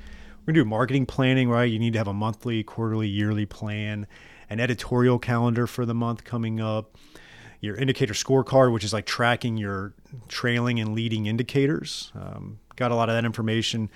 We're 0.46 0.54
to 0.54 0.62
do 0.62 0.66
marketing 0.66 1.06
planning, 1.06 1.50
right? 1.50 1.70
You 1.70 1.78
need 1.78 1.94
to 1.94 2.00
have 2.00 2.08
a 2.08 2.14
monthly, 2.14 2.64
quarterly, 2.64 3.08
yearly 3.08 3.46
plan, 3.46 4.08
an 4.50 4.60
editorial 4.60 5.20
calendar 5.20 5.68
for 5.68 5.86
the 5.86 5.94
month 5.94 6.24
coming 6.24 6.60
up 6.60 6.98
your 7.62 7.76
indicator 7.76 8.14
scorecard, 8.14 8.74
which 8.74 8.84
is 8.84 8.92
like 8.92 9.06
tracking 9.06 9.56
your 9.56 9.94
trailing 10.28 10.80
and 10.80 10.94
leading 10.94 11.28
indicators. 11.28 12.12
Um, 12.16 12.60
got 12.76 12.92
a 12.92 12.96
lot 12.96 13.08
of 13.08 13.16
that 13.16 13.24
information. 13.24 13.90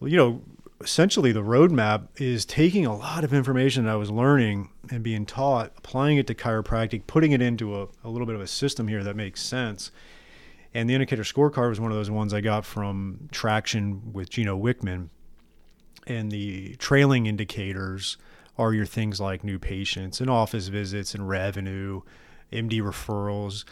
You 0.00 0.16
know, 0.16 0.42
essentially 0.80 1.32
the 1.32 1.42
roadmap 1.42 2.08
is 2.16 2.44
taking 2.44 2.86
a 2.86 2.96
lot 2.96 3.24
of 3.24 3.34
information 3.34 3.84
that 3.84 3.92
I 3.92 3.96
was 3.96 4.10
learning 4.10 4.70
and 4.90 5.02
being 5.02 5.26
taught, 5.26 5.72
applying 5.76 6.18
it 6.18 6.26
to 6.28 6.34
chiropractic, 6.34 7.06
putting 7.06 7.32
it 7.32 7.42
into 7.42 7.80
a, 7.80 7.88
a 8.04 8.08
little 8.08 8.26
bit 8.26 8.36
of 8.36 8.40
a 8.40 8.46
system 8.46 8.86
here 8.88 9.02
that 9.02 9.16
makes 9.16 9.42
sense. 9.42 9.90
And 10.72 10.88
the 10.88 10.94
indicator 10.94 11.22
scorecard 11.22 11.70
was 11.70 11.80
one 11.80 11.90
of 11.90 11.96
those 11.96 12.10
ones 12.10 12.32
I 12.32 12.40
got 12.40 12.64
from 12.64 13.28
Traction 13.32 14.12
with 14.12 14.30
Gino 14.30 14.56
Wickman. 14.56 15.08
And 16.06 16.30
the 16.30 16.76
trailing 16.76 17.26
indicators 17.26 18.16
are 18.56 18.72
your 18.72 18.86
things 18.86 19.20
like 19.20 19.44
new 19.44 19.58
patients 19.58 20.20
and 20.20 20.30
office 20.30 20.68
visits 20.68 21.14
and 21.14 21.28
revenue 21.28 22.02
MD 22.52 22.80
referrals. 22.80 23.64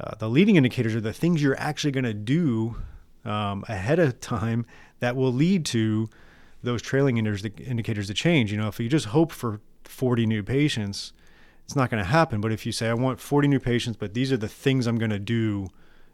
Uh, 0.00 0.14
the 0.18 0.28
leading 0.28 0.56
indicators 0.56 0.94
are 0.94 1.00
the 1.00 1.12
things 1.12 1.42
you're 1.42 1.58
actually 1.58 1.92
going 1.92 2.04
to 2.04 2.14
do 2.14 2.76
um, 3.24 3.64
ahead 3.68 3.98
of 3.98 4.20
time 4.20 4.66
that 5.00 5.16
will 5.16 5.32
lead 5.32 5.64
to 5.66 6.08
those 6.62 6.82
trailing 6.82 7.16
indicators 7.16 8.06
to 8.06 8.14
change. 8.14 8.52
You 8.52 8.58
know, 8.58 8.68
if 8.68 8.78
you 8.78 8.88
just 8.88 9.06
hope 9.06 9.32
for 9.32 9.60
40 9.84 10.26
new 10.26 10.42
patients, 10.42 11.12
it's 11.64 11.76
not 11.76 11.90
going 11.90 12.02
to 12.02 12.08
happen. 12.08 12.40
But 12.40 12.52
if 12.52 12.66
you 12.66 12.72
say, 12.72 12.88
I 12.88 12.94
want 12.94 13.20
40 13.20 13.48
new 13.48 13.60
patients, 13.60 13.96
but 13.96 14.14
these 14.14 14.32
are 14.32 14.36
the 14.36 14.48
things 14.48 14.86
I'm 14.86 14.98
going 14.98 15.10
to 15.10 15.18
do 15.18 15.68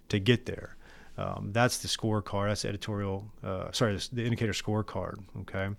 to 0.08 0.18
get 0.18 0.46
there, 0.46 0.76
um, 1.16 1.50
that's 1.52 1.78
the 1.78 1.88
scorecard. 1.88 2.48
That's 2.48 2.62
the 2.62 2.68
editorial, 2.68 3.26
uh, 3.42 3.72
sorry, 3.72 3.98
the 4.12 4.24
indicator 4.24 4.52
scorecard. 4.52 5.18
Okay. 5.40 5.70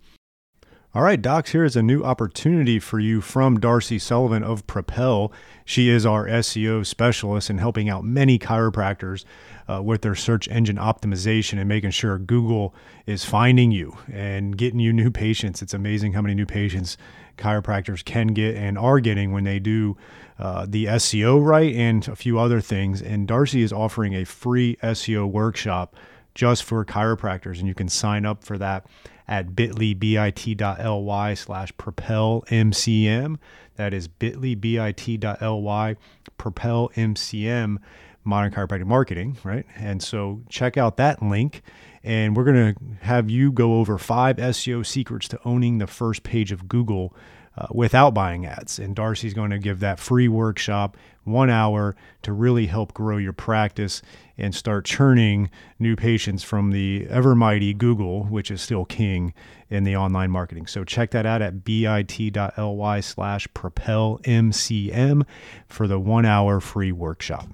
All 0.91 1.03
right, 1.03 1.21
Docs, 1.21 1.51
here 1.51 1.63
is 1.63 1.75
a 1.75 1.83
new 1.83 2.01
opportunity 2.01 2.79
for 2.79 2.99
you 2.99 3.21
from 3.21 3.59
Darcy 3.59 3.99
Sullivan 3.99 4.41
of 4.41 4.65
Propel. 4.65 5.31
She 5.63 5.87
is 5.87 6.03
our 6.03 6.25
SEO 6.25 6.83
specialist 6.83 7.51
in 7.51 7.59
helping 7.59 7.87
out 7.87 8.03
many 8.03 8.39
chiropractors 8.39 9.23
uh, 9.67 9.83
with 9.83 10.01
their 10.01 10.15
search 10.15 10.47
engine 10.47 10.77
optimization 10.77 11.59
and 11.59 11.69
making 11.69 11.91
sure 11.91 12.17
Google 12.17 12.73
is 13.05 13.23
finding 13.23 13.69
you 13.69 13.97
and 14.11 14.57
getting 14.57 14.79
you 14.79 14.91
new 14.91 15.11
patients. 15.11 15.61
It's 15.61 15.75
amazing 15.75 16.13
how 16.13 16.23
many 16.23 16.33
new 16.33 16.47
patients 16.47 16.97
chiropractors 17.37 18.03
can 18.03 18.29
get 18.29 18.55
and 18.55 18.75
are 18.75 18.99
getting 18.99 19.31
when 19.31 19.43
they 19.43 19.59
do 19.59 19.95
uh, 20.39 20.65
the 20.67 20.85
SEO 20.85 21.39
right 21.45 21.75
and 21.75 22.07
a 22.07 22.15
few 22.15 22.39
other 22.39 22.61
things. 22.61 22.99
And 22.99 23.27
Darcy 23.27 23.61
is 23.61 23.71
offering 23.71 24.15
a 24.15 24.25
free 24.25 24.75
SEO 24.81 25.29
workshop 25.29 25.95
just 26.33 26.63
for 26.63 26.83
chiropractors, 26.83 27.59
and 27.59 27.67
you 27.67 27.75
can 27.75 27.89
sign 27.89 28.25
up 28.25 28.43
for 28.43 28.57
that 28.57 28.87
at 29.29 29.55
bit.ly, 29.55 29.93
bit.ly 29.93 31.33
slash 31.35 31.71
propel 31.77 32.43
MCM. 32.47 33.37
That 33.75 33.93
is 33.93 34.07
bit.ly, 34.07 34.55
bit.ly, 34.55 35.95
propel 36.37 36.89
MCM, 36.95 37.77
modern 38.23 38.51
chiropractic 38.51 38.87
marketing, 38.87 39.37
right? 39.43 39.65
And 39.77 40.01
so 40.01 40.41
check 40.49 40.75
out 40.77 40.97
that 40.97 41.21
link. 41.21 41.61
And 42.03 42.35
we're 42.35 42.43
going 42.43 42.73
to 42.73 42.81
have 43.01 43.29
you 43.29 43.51
go 43.51 43.75
over 43.75 43.97
five 43.97 44.37
SEO 44.37 44.85
secrets 44.85 45.27
to 45.29 45.39
owning 45.45 45.77
the 45.77 45.87
first 45.87 46.23
page 46.23 46.51
of 46.51 46.67
Google 46.67 47.15
uh, 47.59 47.67
without 47.71 48.13
buying 48.13 48.45
ads. 48.45 48.79
And 48.79 48.95
Darcy's 48.95 49.33
going 49.33 49.49
to 49.51 49.59
give 49.59 49.81
that 49.81 49.99
free 49.99 50.29
workshop, 50.29 50.95
one 51.25 51.49
hour, 51.49 51.93
to 52.21 52.31
really 52.31 52.67
help 52.67 52.93
grow 52.93 53.17
your 53.17 53.33
practice 53.33 54.01
and 54.37 54.55
start 54.55 54.85
churning 54.85 55.49
new 55.77 55.97
patients 55.97 56.41
from 56.41 56.71
the 56.71 57.05
ever 57.09 57.35
mighty 57.35 57.73
Google, 57.73 58.23
which 58.23 58.49
is 58.49 58.61
still 58.61 58.85
king 58.85 59.33
in 59.69 59.83
the 59.83 59.97
online 59.97 60.31
marketing. 60.31 60.67
So 60.67 60.85
check 60.85 61.11
that 61.11 61.25
out 61.25 61.41
at 61.41 61.65
bit.ly 61.65 62.99
slash 63.01 63.47
propelmcm 63.49 65.25
for 65.67 65.87
the 65.87 65.99
one 65.99 66.25
hour 66.25 66.61
free 66.61 66.93
workshop. 66.93 67.47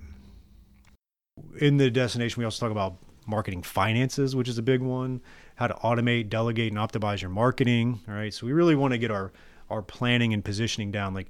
In 1.59 1.77
the 1.77 1.89
destination, 1.89 2.39
we 2.39 2.45
also 2.45 2.63
talk 2.63 2.71
about 2.71 2.97
marketing 3.25 3.63
finances, 3.63 4.35
which 4.35 4.47
is 4.47 4.59
a 4.59 4.61
big 4.61 4.81
one, 4.81 5.19
how 5.55 5.65
to 5.65 5.73
automate, 5.75 6.29
delegate, 6.29 6.71
and 6.71 6.77
optimize 6.77 7.21
your 7.21 7.31
marketing. 7.31 7.99
All 8.07 8.13
right. 8.13 8.31
So 8.31 8.45
we 8.45 8.53
really 8.53 8.75
want 8.75 8.91
to 8.91 8.99
get 8.99 9.09
our 9.09 9.31
our 9.69 9.81
planning 9.81 10.33
and 10.33 10.43
positioning 10.43 10.91
down, 10.91 11.13
like 11.13 11.29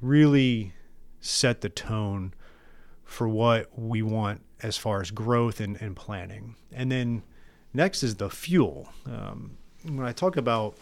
really 0.00 0.72
set 1.20 1.60
the 1.60 1.68
tone 1.68 2.34
for 3.04 3.28
what 3.28 3.70
we 3.78 4.02
want 4.02 4.42
as 4.62 4.76
far 4.76 5.00
as 5.00 5.10
growth 5.10 5.60
and, 5.60 5.80
and 5.80 5.94
planning. 5.96 6.56
And 6.72 6.90
then 6.90 7.22
next 7.72 8.02
is 8.02 8.16
the 8.16 8.30
fuel. 8.30 8.88
Um, 9.06 9.56
when 9.84 10.06
I 10.06 10.12
talk 10.12 10.36
about 10.36 10.76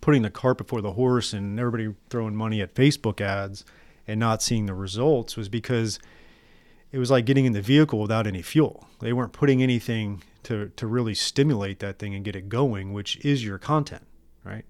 putting 0.00 0.22
the 0.22 0.30
cart 0.30 0.58
before 0.58 0.80
the 0.80 0.92
horse 0.92 1.32
and 1.32 1.58
everybody 1.58 1.94
throwing 2.08 2.34
money 2.34 2.60
at 2.60 2.74
Facebook 2.74 3.20
ads 3.20 3.64
and 4.06 4.18
not 4.18 4.42
seeing 4.42 4.66
the 4.66 4.74
results 4.74 5.36
was 5.36 5.48
because 5.48 5.98
it 6.90 6.98
was 6.98 7.10
like 7.10 7.24
getting 7.24 7.44
in 7.44 7.52
the 7.52 7.62
vehicle 7.62 8.00
without 8.00 8.26
any 8.26 8.42
fuel. 8.42 8.86
They 9.00 9.12
weren't 9.12 9.32
putting 9.32 9.62
anything 9.62 10.22
to, 10.44 10.70
to 10.76 10.86
really 10.86 11.14
stimulate 11.14 11.78
that 11.80 11.98
thing 11.98 12.14
and 12.14 12.24
get 12.24 12.36
it 12.36 12.48
going, 12.48 12.92
which 12.92 13.16
is 13.24 13.44
your 13.44 13.58
content, 13.58 14.06
right? 14.44 14.64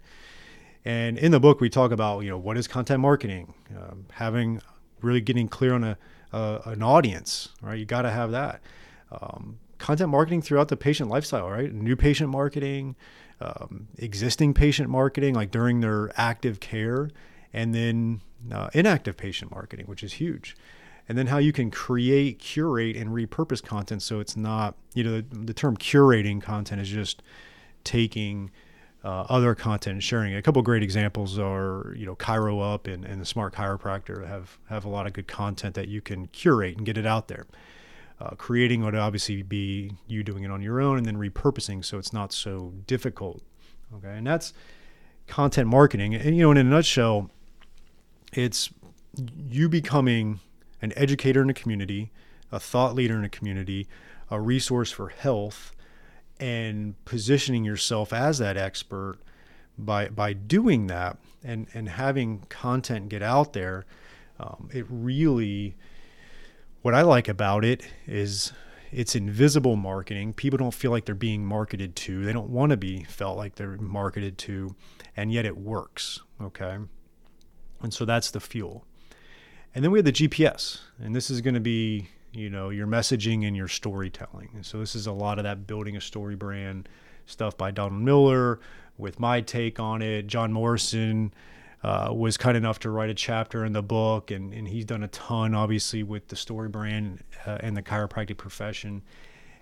And 0.84 1.18
in 1.18 1.30
the 1.30 1.40
book, 1.40 1.60
we 1.60 1.70
talk 1.70 1.92
about 1.92 2.20
you 2.20 2.30
know 2.30 2.38
what 2.38 2.58
is 2.58 2.66
content 2.66 3.00
marketing, 3.00 3.54
um, 3.76 4.06
having 4.12 4.60
really 5.00 5.20
getting 5.20 5.48
clear 5.48 5.74
on 5.74 5.84
a 5.84 5.98
uh, 6.32 6.60
an 6.64 6.82
audience, 6.82 7.50
right? 7.60 7.78
You 7.78 7.84
got 7.84 8.02
to 8.02 8.10
have 8.10 8.30
that. 8.32 8.60
Um, 9.10 9.58
content 9.78 10.10
marketing 10.10 10.40
throughout 10.40 10.68
the 10.68 10.76
patient 10.76 11.10
lifestyle, 11.10 11.50
right? 11.50 11.72
New 11.72 11.96
patient 11.96 12.30
marketing, 12.30 12.96
um, 13.40 13.88
existing 13.98 14.54
patient 14.54 14.88
marketing, 14.88 15.34
like 15.34 15.50
during 15.50 15.80
their 15.80 16.10
active 16.16 16.60
care, 16.60 17.10
and 17.52 17.74
then 17.74 18.20
uh, 18.50 18.70
inactive 18.72 19.16
patient 19.16 19.50
marketing, 19.50 19.86
which 19.86 20.02
is 20.02 20.14
huge. 20.14 20.56
And 21.08 21.18
then 21.18 21.26
how 21.26 21.38
you 21.38 21.52
can 21.52 21.70
create, 21.70 22.38
curate, 22.38 22.96
and 22.96 23.10
repurpose 23.10 23.62
content 23.62 24.02
so 24.02 24.20
it's 24.20 24.36
not, 24.36 24.76
you 24.94 25.02
know, 25.02 25.20
the, 25.20 25.22
the 25.36 25.54
term 25.54 25.76
curating 25.76 26.40
content 26.40 26.80
is 26.80 26.88
just 26.88 27.22
taking 27.82 28.50
uh, 29.04 29.24
other 29.28 29.54
content 29.54 29.94
and 29.94 30.04
sharing. 30.04 30.34
A 30.34 30.42
couple 30.42 30.62
great 30.62 30.82
examples 30.82 31.38
are, 31.38 31.94
you 31.96 32.06
know, 32.06 32.14
ChiroUp 32.14 32.92
and, 32.92 33.04
and 33.04 33.20
the 33.20 33.26
Smart 33.26 33.54
Chiropractor 33.54 34.26
have 34.26 34.58
have 34.68 34.84
a 34.84 34.88
lot 34.88 35.06
of 35.06 35.12
good 35.12 35.26
content 35.26 35.74
that 35.74 35.88
you 35.88 36.00
can 36.00 36.26
curate 36.28 36.76
and 36.76 36.86
get 36.86 36.96
it 36.96 37.06
out 37.06 37.28
there. 37.28 37.46
Uh, 38.20 38.30
creating 38.36 38.84
would 38.84 38.94
obviously 38.94 39.42
be 39.42 39.92
you 40.06 40.22
doing 40.22 40.44
it 40.44 40.50
on 40.50 40.62
your 40.62 40.80
own 40.80 40.96
and 40.96 41.06
then 41.06 41.16
repurposing 41.16 41.84
so 41.84 41.98
it's 41.98 42.12
not 42.12 42.32
so 42.32 42.72
difficult. 42.86 43.42
Okay, 43.96 44.16
and 44.16 44.26
that's 44.26 44.52
content 45.26 45.68
marketing. 45.68 46.14
And 46.14 46.36
you 46.36 46.42
know, 46.42 46.52
in 46.52 46.56
a 46.56 46.64
nutshell, 46.64 47.30
it's 48.32 48.70
you 49.48 49.68
becoming 49.68 50.38
an 50.80 50.92
educator 50.96 51.42
in 51.42 51.50
a 51.50 51.54
community, 51.54 52.12
a 52.52 52.60
thought 52.60 52.94
leader 52.94 53.16
in 53.18 53.24
a 53.24 53.28
community, 53.28 53.88
a 54.30 54.40
resource 54.40 54.92
for 54.92 55.08
health 55.08 55.74
and 56.40 57.02
positioning 57.04 57.64
yourself 57.64 58.12
as 58.12 58.38
that 58.38 58.56
expert 58.56 59.18
by 59.78 60.08
by 60.08 60.32
doing 60.32 60.86
that 60.88 61.16
and 61.42 61.66
and 61.74 61.88
having 61.88 62.40
content 62.48 63.08
get 63.08 63.22
out 63.22 63.52
there 63.52 63.84
um, 64.40 64.68
it 64.72 64.84
really 64.88 65.74
what 66.82 66.94
i 66.94 67.02
like 67.02 67.28
about 67.28 67.64
it 67.64 67.82
is 68.06 68.52
it's 68.92 69.16
invisible 69.16 69.74
marketing. 69.74 70.34
People 70.34 70.58
don't 70.58 70.74
feel 70.74 70.90
like 70.90 71.06
they're 71.06 71.14
being 71.14 71.46
marketed 71.46 71.96
to. 71.96 72.24
They 72.24 72.32
don't 72.32 72.50
want 72.50 72.70
to 72.70 72.76
be 72.76 73.04
felt 73.04 73.38
like 73.38 73.54
they're 73.54 73.78
marketed 73.78 74.36
to 74.38 74.76
and 75.16 75.32
yet 75.32 75.46
it 75.46 75.56
works 75.56 76.20
okay? 76.40 76.76
And 77.80 77.92
so 77.92 78.04
that's 78.04 78.30
the 78.30 78.40
fuel. 78.40 78.84
And 79.74 79.82
then 79.82 79.90
we 79.90 79.98
have 79.98 80.04
the 80.04 80.12
gps 80.12 80.80
and 81.00 81.16
this 81.16 81.30
is 81.30 81.40
going 81.40 81.54
to 81.54 81.60
be 81.60 82.08
you 82.32 82.50
know, 82.50 82.70
your 82.70 82.86
messaging 82.86 83.46
and 83.46 83.56
your 83.56 83.68
storytelling. 83.68 84.50
And 84.54 84.64
so 84.64 84.78
this 84.78 84.94
is 84.94 85.06
a 85.06 85.12
lot 85.12 85.38
of 85.38 85.44
that 85.44 85.66
building 85.66 85.96
a 85.96 86.00
story 86.00 86.34
brand 86.34 86.88
stuff 87.26 87.56
by 87.56 87.70
Donald 87.70 88.02
Miller 88.02 88.60
with 88.98 89.20
my 89.20 89.40
take 89.40 89.78
on 89.78 90.02
it. 90.02 90.26
John 90.26 90.52
Morrison 90.52 91.32
uh, 91.82 92.10
was 92.12 92.36
kind 92.36 92.56
enough 92.56 92.78
to 92.80 92.90
write 92.90 93.10
a 93.10 93.14
chapter 93.14 93.64
in 93.64 93.72
the 93.72 93.82
book, 93.82 94.30
and, 94.30 94.52
and 94.52 94.68
he's 94.68 94.84
done 94.84 95.02
a 95.02 95.08
ton, 95.08 95.54
obviously, 95.54 96.02
with 96.02 96.28
the 96.28 96.36
story 96.36 96.68
brand 96.68 97.22
uh, 97.46 97.58
and 97.60 97.76
the 97.76 97.82
chiropractic 97.82 98.36
profession. 98.36 99.02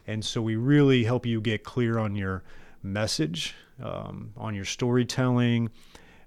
And 0.06 0.24
so 0.24 0.42
we 0.42 0.56
really 0.56 1.04
help 1.04 1.24
you 1.26 1.40
get 1.40 1.64
clear 1.64 1.98
on 1.98 2.14
your 2.14 2.42
message, 2.82 3.54
um, 3.82 4.32
on 4.36 4.54
your 4.54 4.64
storytelling, 4.64 5.70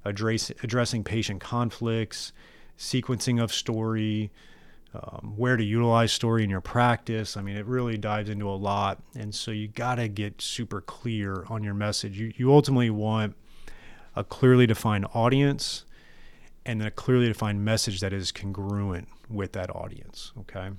address, 0.06 0.52
addressing 0.64 1.04
patient 1.04 1.42
conflicts, 1.42 2.34
sequencing 2.78 3.42
of 3.42 3.54
story, 3.54 4.32
um, 4.94 5.34
where 5.36 5.58
to 5.58 5.64
utilize 5.64 6.12
story 6.12 6.44
in 6.44 6.50
your 6.50 6.62
practice. 6.62 7.36
I 7.36 7.42
mean, 7.42 7.58
it 7.58 7.66
really 7.66 7.98
dives 7.98 8.30
into 8.30 8.50
a 8.50 8.54
lot. 8.54 9.02
And 9.16 9.34
so 9.34 9.52
you 9.52 9.68
got 9.68 9.96
to 9.96 10.08
get 10.08 10.42
super 10.42 10.82
clear 10.82 11.46
on 11.50 11.64
your 11.64 11.74
message. 11.74 12.20
You, 12.20 12.32
you 12.36 12.54
ultimately 12.54 12.90
want 12.90 13.36
a 14.16 14.24
clearly 14.24 14.68
defined 14.68 15.08
audience 15.14 15.86
and 16.66 16.80
then 16.80 16.88
a 16.88 16.92
clearly 16.92 17.28
defined 17.28 17.66
message 17.66 18.00
that 18.02 18.14
is 18.14 18.32
congruent 18.32 19.08
with 19.30 19.54
that 19.54 19.70
audience. 19.76 20.32
Okay. 20.40 20.70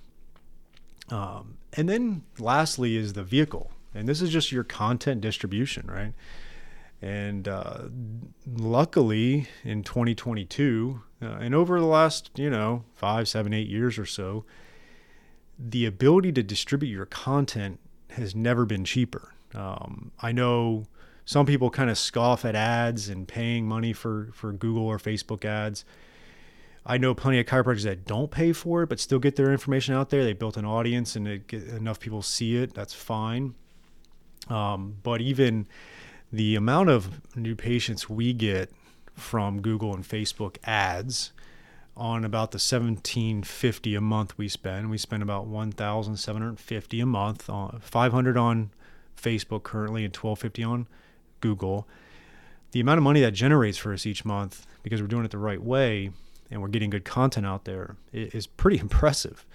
Um, 1.11 1.59
and 1.73 1.89
then 1.89 2.23
lastly 2.39 2.97
is 2.97 3.13
the 3.13 3.25
vehicle. 3.25 3.73
And 3.95 4.09
this 4.09 4.23
is 4.23 4.31
just 4.31 4.51
your 4.51 4.65
content 4.65 5.21
distribution, 5.21 5.87
right? 5.87 6.13
And 7.05 7.49
uh, 7.49 7.89
luckily 8.47 9.47
in 9.63 9.83
2022, 9.83 11.03
uh, 11.21 11.27
and 11.27 11.55
over 11.55 11.79
the 11.79 11.85
last, 11.85 12.31
you 12.35 12.49
know, 12.49 12.85
five, 12.95 13.29
seven, 13.29 13.53
eight 13.53 13.69
years 13.69 13.99
or 13.99 14.07
so, 14.07 14.47
the 15.59 15.85
ability 15.85 16.33
to 16.33 16.43
distribute 16.43 16.89
your 16.89 17.05
content 17.05 17.79
has 18.09 18.35
never 18.35 18.65
been 18.65 18.87
cheaper. 18.87 19.35
Um, 19.55 20.13
I 20.23 20.33
know 20.33 20.87
some 21.27 21.45
people 21.45 21.69
kind 21.69 21.91
of 21.91 21.99
scoff 21.99 22.47
at 22.47 22.55
ads 22.55 23.11
and 23.11 23.29
paying 23.29 23.69
money 23.69 23.93
for, 23.93 24.31
for 24.33 24.55
Google 24.55 24.87
or 24.87 24.97
Facebook 24.97 25.45
ads. 25.45 25.85
I 26.87 26.97
know 26.97 27.15
plenty 27.15 27.39
of 27.39 27.45
chiropractors 27.45 27.83
that 27.83 28.07
don't 28.07 28.31
pay 28.31 28.55
for 28.55 28.85
it, 28.85 28.89
but 28.89 28.99
still 28.99 29.19
get 29.19 29.37
their 29.37 29.53
information 29.53 29.95
out 29.95 30.09
there. 30.09 30.25
They 30.25 30.33
built 30.33 30.57
an 30.57 30.65
audience 30.65 31.17
and 31.17 31.29
enough 31.53 32.01
people 32.01 32.23
see 32.23 32.57
it. 32.57 32.73
That's 32.73 32.95
fine. 32.95 33.55
Um, 34.49 34.97
but 35.03 35.21
even 35.21 35.67
the 36.35 36.57
amount 36.57 36.89
of 36.89 37.21
new 37.37 37.55
patients 37.55 38.11
we 38.11 38.33
get 38.33 38.69
from 39.15 39.63
Google 39.63 39.95
and 39.95 40.03
Facebook 40.03 40.57
ads 40.65 41.31
on 41.97 42.25
about 42.25 42.51
the 42.51 42.57
1750 42.57 43.95
a 43.95 44.01
month 44.01 44.37
we 44.37 44.49
spend. 44.49 44.91
We 44.91 44.99
spend 44.99 45.23
about 45.23 45.47
1750 45.47 47.01
a 47.01 47.07
month 47.07 47.49
on 47.49 47.79
500 47.81 48.37
on 48.37 48.71
Facebook 49.17 49.63
currently 49.63 50.05
and 50.05 50.13
1250 50.15 50.65
on 50.65 50.89
Google. 51.41 51.87
The 52.73 52.81
amount 52.81 52.99
of 52.99 53.05
money 53.05 53.21
that 53.21 53.31
generates 53.31 53.79
for 53.79 53.93
us 53.93 54.05
each 54.05 54.25
month 54.25 54.67
because 54.83 55.01
we're 55.01 55.07
doing 55.07 55.25
it 55.25 55.31
the 55.31 55.39
right 55.39 55.63
way 55.63 56.11
and 56.51 56.61
we're 56.61 56.67
getting 56.67 56.91
good 56.91 57.05
content 57.05 57.47
out 57.47 57.65
there 57.65 57.95
is 58.13 58.49
pretty 58.49 58.79
impressive. 58.81 59.47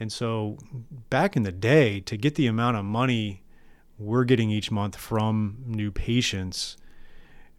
And 0.00 0.10
so 0.10 0.56
back 1.10 1.36
in 1.36 1.42
the 1.42 1.52
day 1.52 2.00
to 2.00 2.16
get 2.16 2.36
the 2.36 2.46
amount 2.46 2.78
of 2.78 2.86
money 2.86 3.42
we're 3.98 4.24
getting 4.24 4.50
each 4.50 4.70
month 4.70 4.96
from 4.96 5.56
new 5.66 5.90
patients 5.90 6.76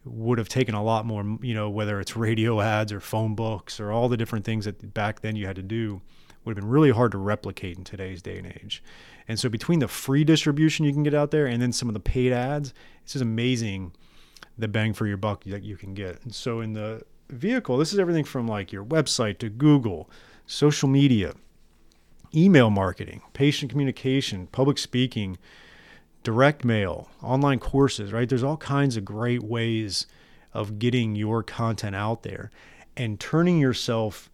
would 0.04 0.38
have 0.38 0.48
taken 0.48 0.74
a 0.74 0.82
lot 0.82 1.04
more, 1.04 1.38
you 1.42 1.54
know, 1.54 1.68
whether 1.68 1.98
it's 2.00 2.16
radio 2.16 2.60
ads 2.60 2.92
or 2.92 3.00
phone 3.00 3.34
books 3.34 3.80
or 3.80 3.90
all 3.90 4.08
the 4.08 4.16
different 4.16 4.44
things 4.44 4.64
that 4.64 4.94
back 4.94 5.20
then 5.20 5.34
you 5.34 5.46
had 5.46 5.56
to 5.56 5.62
do 5.62 6.00
would 6.44 6.56
have 6.56 6.62
been 6.62 6.70
really 6.70 6.92
hard 6.92 7.10
to 7.10 7.18
replicate 7.18 7.76
in 7.76 7.82
today's 7.82 8.22
day 8.22 8.38
and 8.38 8.46
age. 8.46 8.82
And 9.26 9.38
so 9.38 9.48
between 9.48 9.80
the 9.80 9.88
free 9.88 10.22
distribution 10.22 10.84
you 10.84 10.92
can 10.92 11.02
get 11.02 11.14
out 11.14 11.32
there 11.32 11.46
and 11.46 11.60
then 11.60 11.72
some 11.72 11.88
of 11.88 11.94
the 11.94 12.00
paid 12.00 12.32
ads, 12.32 12.72
it's 13.02 13.14
just 13.14 13.22
amazing 13.22 13.92
the 14.56 14.68
bang 14.68 14.92
for 14.92 15.06
your 15.06 15.16
buck 15.16 15.44
that 15.44 15.64
you 15.64 15.76
can 15.76 15.92
get. 15.92 16.22
And 16.22 16.34
so 16.34 16.60
in 16.60 16.72
the 16.72 17.02
vehicle, 17.28 17.76
this 17.76 17.92
is 17.92 17.98
everything 17.98 18.24
from 18.24 18.46
like 18.46 18.72
your 18.72 18.84
website 18.84 19.38
to 19.38 19.48
Google, 19.48 20.08
social 20.46 20.88
media, 20.88 21.34
email 22.34 22.70
marketing, 22.70 23.22
patient 23.32 23.70
communication, 23.70 24.46
public 24.46 24.78
speaking, 24.78 25.36
direct 26.26 26.64
mail, 26.64 27.08
online 27.22 27.60
courses, 27.60 28.12
right? 28.12 28.28
There's 28.28 28.42
all 28.42 28.56
kinds 28.56 28.96
of 28.96 29.04
great 29.04 29.44
ways 29.44 30.08
of 30.52 30.80
getting 30.80 31.14
your 31.14 31.44
content 31.44 31.94
out 31.94 32.24
there 32.24 32.50
and 32.96 33.20
turning 33.20 33.60
yourself 33.60 34.28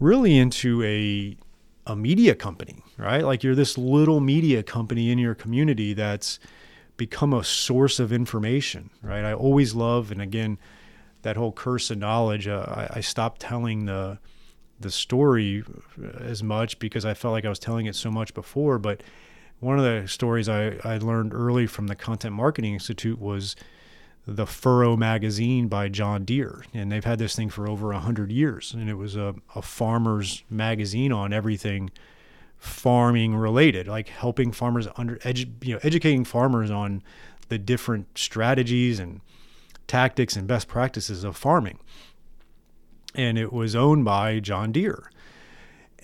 really 0.00 0.36
into 0.36 0.82
a 0.82 1.36
a 1.86 1.94
media 1.94 2.34
company, 2.34 2.82
right? 2.96 3.22
Like 3.22 3.44
you're 3.44 3.54
this 3.54 3.78
little 3.78 4.18
media 4.18 4.64
company 4.64 5.12
in 5.12 5.18
your 5.18 5.36
community 5.36 5.94
that's 5.94 6.40
become 6.96 7.32
a 7.32 7.44
source 7.44 8.00
of 8.00 8.12
information, 8.12 8.90
right? 9.00 9.24
I 9.24 9.32
always 9.32 9.76
love, 9.76 10.10
and 10.10 10.20
again, 10.20 10.58
that 11.22 11.36
whole 11.36 11.52
curse 11.52 11.88
of 11.92 11.98
knowledge. 11.98 12.48
Uh, 12.48 12.64
I, 12.66 12.88
I 12.96 13.00
stopped 13.00 13.40
telling 13.40 13.84
the 13.84 14.18
the 14.80 14.90
story 14.90 15.62
as 16.18 16.42
much 16.42 16.80
because 16.80 17.04
I 17.04 17.14
felt 17.14 17.30
like 17.30 17.44
I 17.44 17.48
was 17.48 17.60
telling 17.60 17.86
it 17.86 17.94
so 17.94 18.10
much 18.10 18.34
before, 18.34 18.80
but 18.80 19.04
one 19.60 19.78
of 19.78 19.84
the 19.84 20.08
stories 20.08 20.48
I, 20.48 20.78
I 20.84 20.98
learned 20.98 21.34
early 21.34 21.66
from 21.66 21.88
the 21.88 21.96
Content 21.96 22.34
Marketing 22.34 22.74
Institute 22.74 23.20
was 23.20 23.56
the 24.26 24.46
Furrow 24.46 24.96
magazine 24.96 25.68
by 25.68 25.88
John 25.88 26.24
Deere. 26.24 26.64
And 26.74 26.92
they've 26.92 27.04
had 27.04 27.18
this 27.18 27.34
thing 27.34 27.48
for 27.48 27.68
over 27.68 27.88
100 27.88 28.30
years. 28.30 28.74
And 28.74 28.88
it 28.88 28.94
was 28.94 29.16
a, 29.16 29.34
a 29.54 29.62
farmer's 29.62 30.44
magazine 30.50 31.12
on 31.12 31.32
everything 31.32 31.90
farming 32.58 33.34
related, 33.34 33.88
like 33.88 34.08
helping 34.08 34.52
farmers 34.52 34.86
under, 34.96 35.16
edu, 35.18 35.48
you 35.64 35.74
know, 35.74 35.80
educating 35.82 36.24
farmers 36.24 36.70
on 36.70 37.02
the 37.48 37.58
different 37.58 38.18
strategies 38.18 38.98
and 38.98 39.20
tactics 39.86 40.36
and 40.36 40.46
best 40.46 40.68
practices 40.68 41.24
of 41.24 41.36
farming. 41.36 41.78
And 43.14 43.38
it 43.38 43.52
was 43.52 43.74
owned 43.74 44.04
by 44.04 44.38
John 44.40 44.70
Deere 44.72 45.10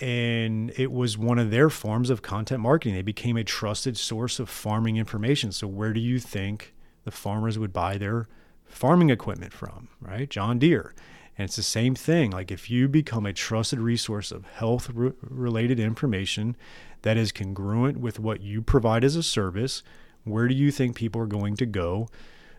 and 0.01 0.73
it 0.77 0.91
was 0.91 1.17
one 1.17 1.39
of 1.39 1.51
their 1.51 1.69
forms 1.69 2.09
of 2.09 2.21
content 2.21 2.61
marketing. 2.61 2.95
They 2.95 3.01
became 3.01 3.37
a 3.37 3.43
trusted 3.43 3.97
source 3.97 4.39
of 4.39 4.49
farming 4.49 4.97
information. 4.97 5.51
So 5.51 5.67
where 5.67 5.93
do 5.93 5.99
you 5.99 6.19
think 6.19 6.73
the 7.05 7.11
farmers 7.11 7.57
would 7.57 7.71
buy 7.71 7.97
their 7.97 8.27
farming 8.65 9.09
equipment 9.09 9.53
from, 9.53 9.87
right? 10.01 10.29
John 10.29 10.59
Deere. 10.59 10.93
And 11.37 11.45
it's 11.45 11.55
the 11.55 11.63
same 11.63 11.95
thing. 11.95 12.31
Like 12.31 12.51
if 12.51 12.69
you 12.69 12.87
become 12.87 13.25
a 13.25 13.33
trusted 13.33 13.79
resource 13.79 14.31
of 14.31 14.45
health 14.45 14.89
re- 14.93 15.13
related 15.21 15.79
information 15.79 16.57
that 17.03 17.17
is 17.17 17.31
congruent 17.31 17.99
with 17.99 18.19
what 18.19 18.41
you 18.41 18.61
provide 18.61 19.03
as 19.03 19.15
a 19.15 19.23
service, 19.23 19.81
where 20.23 20.47
do 20.47 20.55
you 20.55 20.71
think 20.71 20.95
people 20.95 21.21
are 21.21 21.27
going 21.27 21.55
to 21.57 21.65
go 21.65 22.09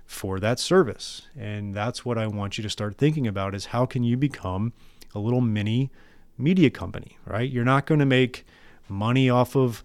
for 0.06 0.38
that 0.40 0.58
service? 0.58 1.26
And 1.36 1.74
that's 1.74 2.04
what 2.04 2.16
I 2.16 2.26
want 2.28 2.56
you 2.56 2.62
to 2.62 2.70
start 2.70 2.96
thinking 2.96 3.26
about 3.26 3.54
is 3.54 3.66
how 3.66 3.84
can 3.84 4.04
you 4.04 4.16
become 4.16 4.72
a 5.14 5.18
little 5.18 5.40
mini 5.40 5.90
media 6.38 6.70
company, 6.70 7.18
right? 7.24 7.50
You're 7.50 7.64
not 7.64 7.86
going 7.86 8.00
to 8.00 8.06
make 8.06 8.44
money 8.88 9.28
off 9.30 9.56
of 9.56 9.82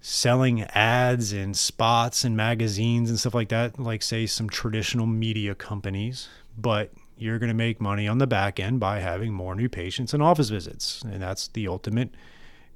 selling 0.00 0.62
ads 0.62 1.32
and 1.32 1.56
spots 1.56 2.24
and 2.24 2.36
magazines 2.36 3.10
and 3.10 3.18
stuff 3.18 3.34
like 3.34 3.48
that, 3.48 3.78
like, 3.78 4.02
say, 4.02 4.26
some 4.26 4.48
traditional 4.48 5.06
media 5.06 5.54
companies, 5.54 6.28
but 6.56 6.92
you're 7.16 7.38
going 7.38 7.48
to 7.48 7.54
make 7.54 7.80
money 7.80 8.06
on 8.06 8.18
the 8.18 8.26
back 8.26 8.60
end 8.60 8.78
by 8.78 9.00
having 9.00 9.32
more 9.32 9.54
new 9.54 9.68
patients 9.68 10.12
and 10.12 10.22
office 10.22 10.50
visits. 10.50 11.02
And 11.02 11.22
that's 11.22 11.48
the 11.48 11.66
ultimate 11.66 12.10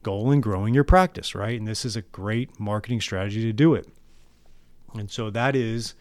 goal 0.02 0.30
in 0.30 0.40
growing 0.40 0.74
your 0.74 0.84
practice, 0.84 1.34
right? 1.34 1.58
And 1.58 1.68
this 1.68 1.84
is 1.84 1.94
a 1.94 2.02
great 2.02 2.58
marketing 2.58 3.00
strategy 3.00 3.42
to 3.42 3.52
do 3.52 3.74
it. 3.74 3.86
And 4.94 5.10
so 5.10 5.30
that 5.30 5.54
is 5.54 5.94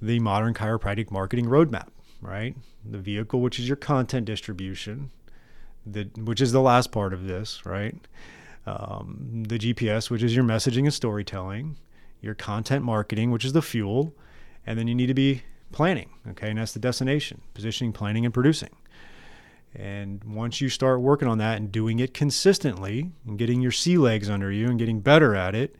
the 0.00 0.20
modern 0.20 0.54
chiropractic 0.54 1.10
marketing 1.10 1.46
roadmap, 1.46 1.88
right? 2.22 2.56
The 2.88 2.98
vehicle, 2.98 3.40
which 3.40 3.58
is 3.58 3.68
your 3.68 3.76
content 3.76 4.24
distribution, 4.24 5.10
the, 5.92 6.10
which 6.20 6.40
is 6.40 6.52
the 6.52 6.60
last 6.60 6.92
part 6.92 7.12
of 7.12 7.26
this, 7.26 7.64
right? 7.64 7.94
Um, 8.66 9.44
the 9.46 9.58
GPS, 9.58 10.10
which 10.10 10.22
is 10.22 10.34
your 10.34 10.44
messaging 10.44 10.84
and 10.84 10.94
storytelling, 10.94 11.76
your 12.20 12.34
content 12.34 12.84
marketing, 12.84 13.30
which 13.30 13.44
is 13.44 13.52
the 13.52 13.62
fuel, 13.62 14.14
and 14.66 14.78
then 14.78 14.86
you 14.86 14.94
need 14.94 15.06
to 15.06 15.14
be 15.14 15.42
planning, 15.72 16.10
okay? 16.28 16.50
And 16.50 16.58
that's 16.58 16.72
the 16.72 16.78
destination, 16.78 17.40
positioning, 17.54 17.92
planning, 17.92 18.24
and 18.24 18.34
producing. 18.34 18.70
And 19.74 20.22
once 20.24 20.60
you 20.60 20.68
start 20.68 21.00
working 21.00 21.28
on 21.28 21.38
that 21.38 21.58
and 21.58 21.70
doing 21.70 22.00
it 22.00 22.14
consistently 22.14 23.12
and 23.26 23.38
getting 23.38 23.60
your 23.60 23.72
sea 23.72 23.98
legs 23.98 24.28
under 24.28 24.50
you 24.50 24.68
and 24.68 24.78
getting 24.78 25.00
better 25.00 25.34
at 25.34 25.54
it, 25.54 25.76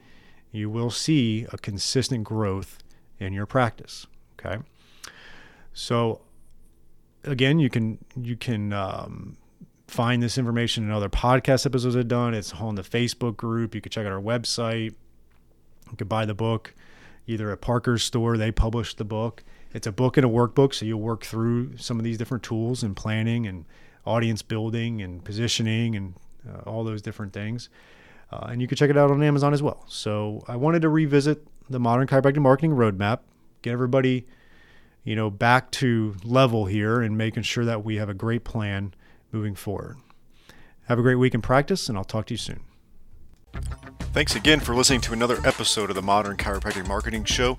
you 0.52 0.70
will 0.70 0.90
see 0.90 1.46
a 1.52 1.58
consistent 1.58 2.24
growth 2.24 2.78
in 3.18 3.32
your 3.32 3.46
practice. 3.46 4.06
Okay. 4.38 4.62
So 5.72 6.20
again, 7.24 7.58
you 7.58 7.70
can 7.70 7.98
you 8.20 8.36
can 8.36 8.72
um, 8.72 9.36
find 9.88 10.22
this 10.22 10.38
information 10.38 10.84
in 10.84 10.90
other 10.90 11.08
podcast 11.08 11.66
episodes 11.66 11.96
I've 11.96 12.08
done. 12.08 12.34
It's 12.34 12.52
on 12.52 12.74
the 12.74 12.82
Facebook 12.82 13.36
group. 13.36 13.74
You 13.74 13.80
can 13.80 13.90
check 13.90 14.06
out 14.06 14.12
our 14.12 14.20
website. 14.20 14.94
You 15.90 15.96
can 15.96 16.06
buy 16.06 16.26
the 16.26 16.34
book 16.34 16.74
either 17.26 17.50
at 17.50 17.60
Parker's 17.60 18.02
store. 18.02 18.36
They 18.36 18.52
publish 18.52 18.94
the 18.94 19.04
book. 19.04 19.42
It's 19.72 19.86
a 19.86 19.92
book 19.92 20.16
and 20.16 20.24
a 20.24 20.28
workbook, 20.28 20.74
so 20.74 20.86
you'll 20.86 21.00
work 21.00 21.24
through 21.24 21.76
some 21.78 21.98
of 21.98 22.04
these 22.04 22.18
different 22.18 22.42
tools 22.42 22.82
and 22.82 22.94
planning 22.94 23.46
and 23.46 23.64
audience 24.06 24.42
building 24.42 25.02
and 25.02 25.24
positioning 25.24 25.96
and 25.96 26.14
uh, 26.48 26.60
all 26.68 26.84
those 26.84 27.02
different 27.02 27.32
things. 27.32 27.68
Uh, 28.30 28.48
and 28.50 28.60
you 28.60 28.68
can 28.68 28.76
check 28.76 28.90
it 28.90 28.96
out 28.96 29.10
on 29.10 29.22
Amazon 29.22 29.52
as 29.54 29.62
well. 29.62 29.84
So 29.88 30.44
I 30.48 30.56
wanted 30.56 30.82
to 30.82 30.88
revisit 30.88 31.46
the 31.68 31.80
modern 31.80 32.06
chiropractic 32.06 32.38
marketing 32.38 32.72
roadmap, 32.72 33.20
get 33.62 33.72
everybody, 33.72 34.26
you 35.04 35.16
know, 35.16 35.30
back 35.30 35.70
to 35.72 36.16
level 36.24 36.66
here 36.66 37.00
and 37.00 37.16
making 37.16 37.42
sure 37.42 37.64
that 37.64 37.84
we 37.84 37.96
have 37.96 38.08
a 38.08 38.14
great 38.14 38.44
plan 38.44 38.92
moving 39.32 39.54
forward. 39.54 39.96
Have 40.86 40.98
a 40.98 41.02
great 41.02 41.16
week 41.16 41.34
in 41.34 41.42
practice, 41.42 41.88
and 41.88 41.98
I'll 41.98 42.04
talk 42.04 42.26
to 42.26 42.34
you 42.34 42.38
soon. 42.38 42.60
Thanks 44.12 44.34
again 44.34 44.60
for 44.60 44.74
listening 44.74 45.00
to 45.02 45.12
another 45.12 45.38
episode 45.44 45.90
of 45.90 45.96
the 45.96 46.02
Modern 46.02 46.36
Chiropractic 46.36 46.86
Marketing 46.88 47.24
Show. 47.24 47.58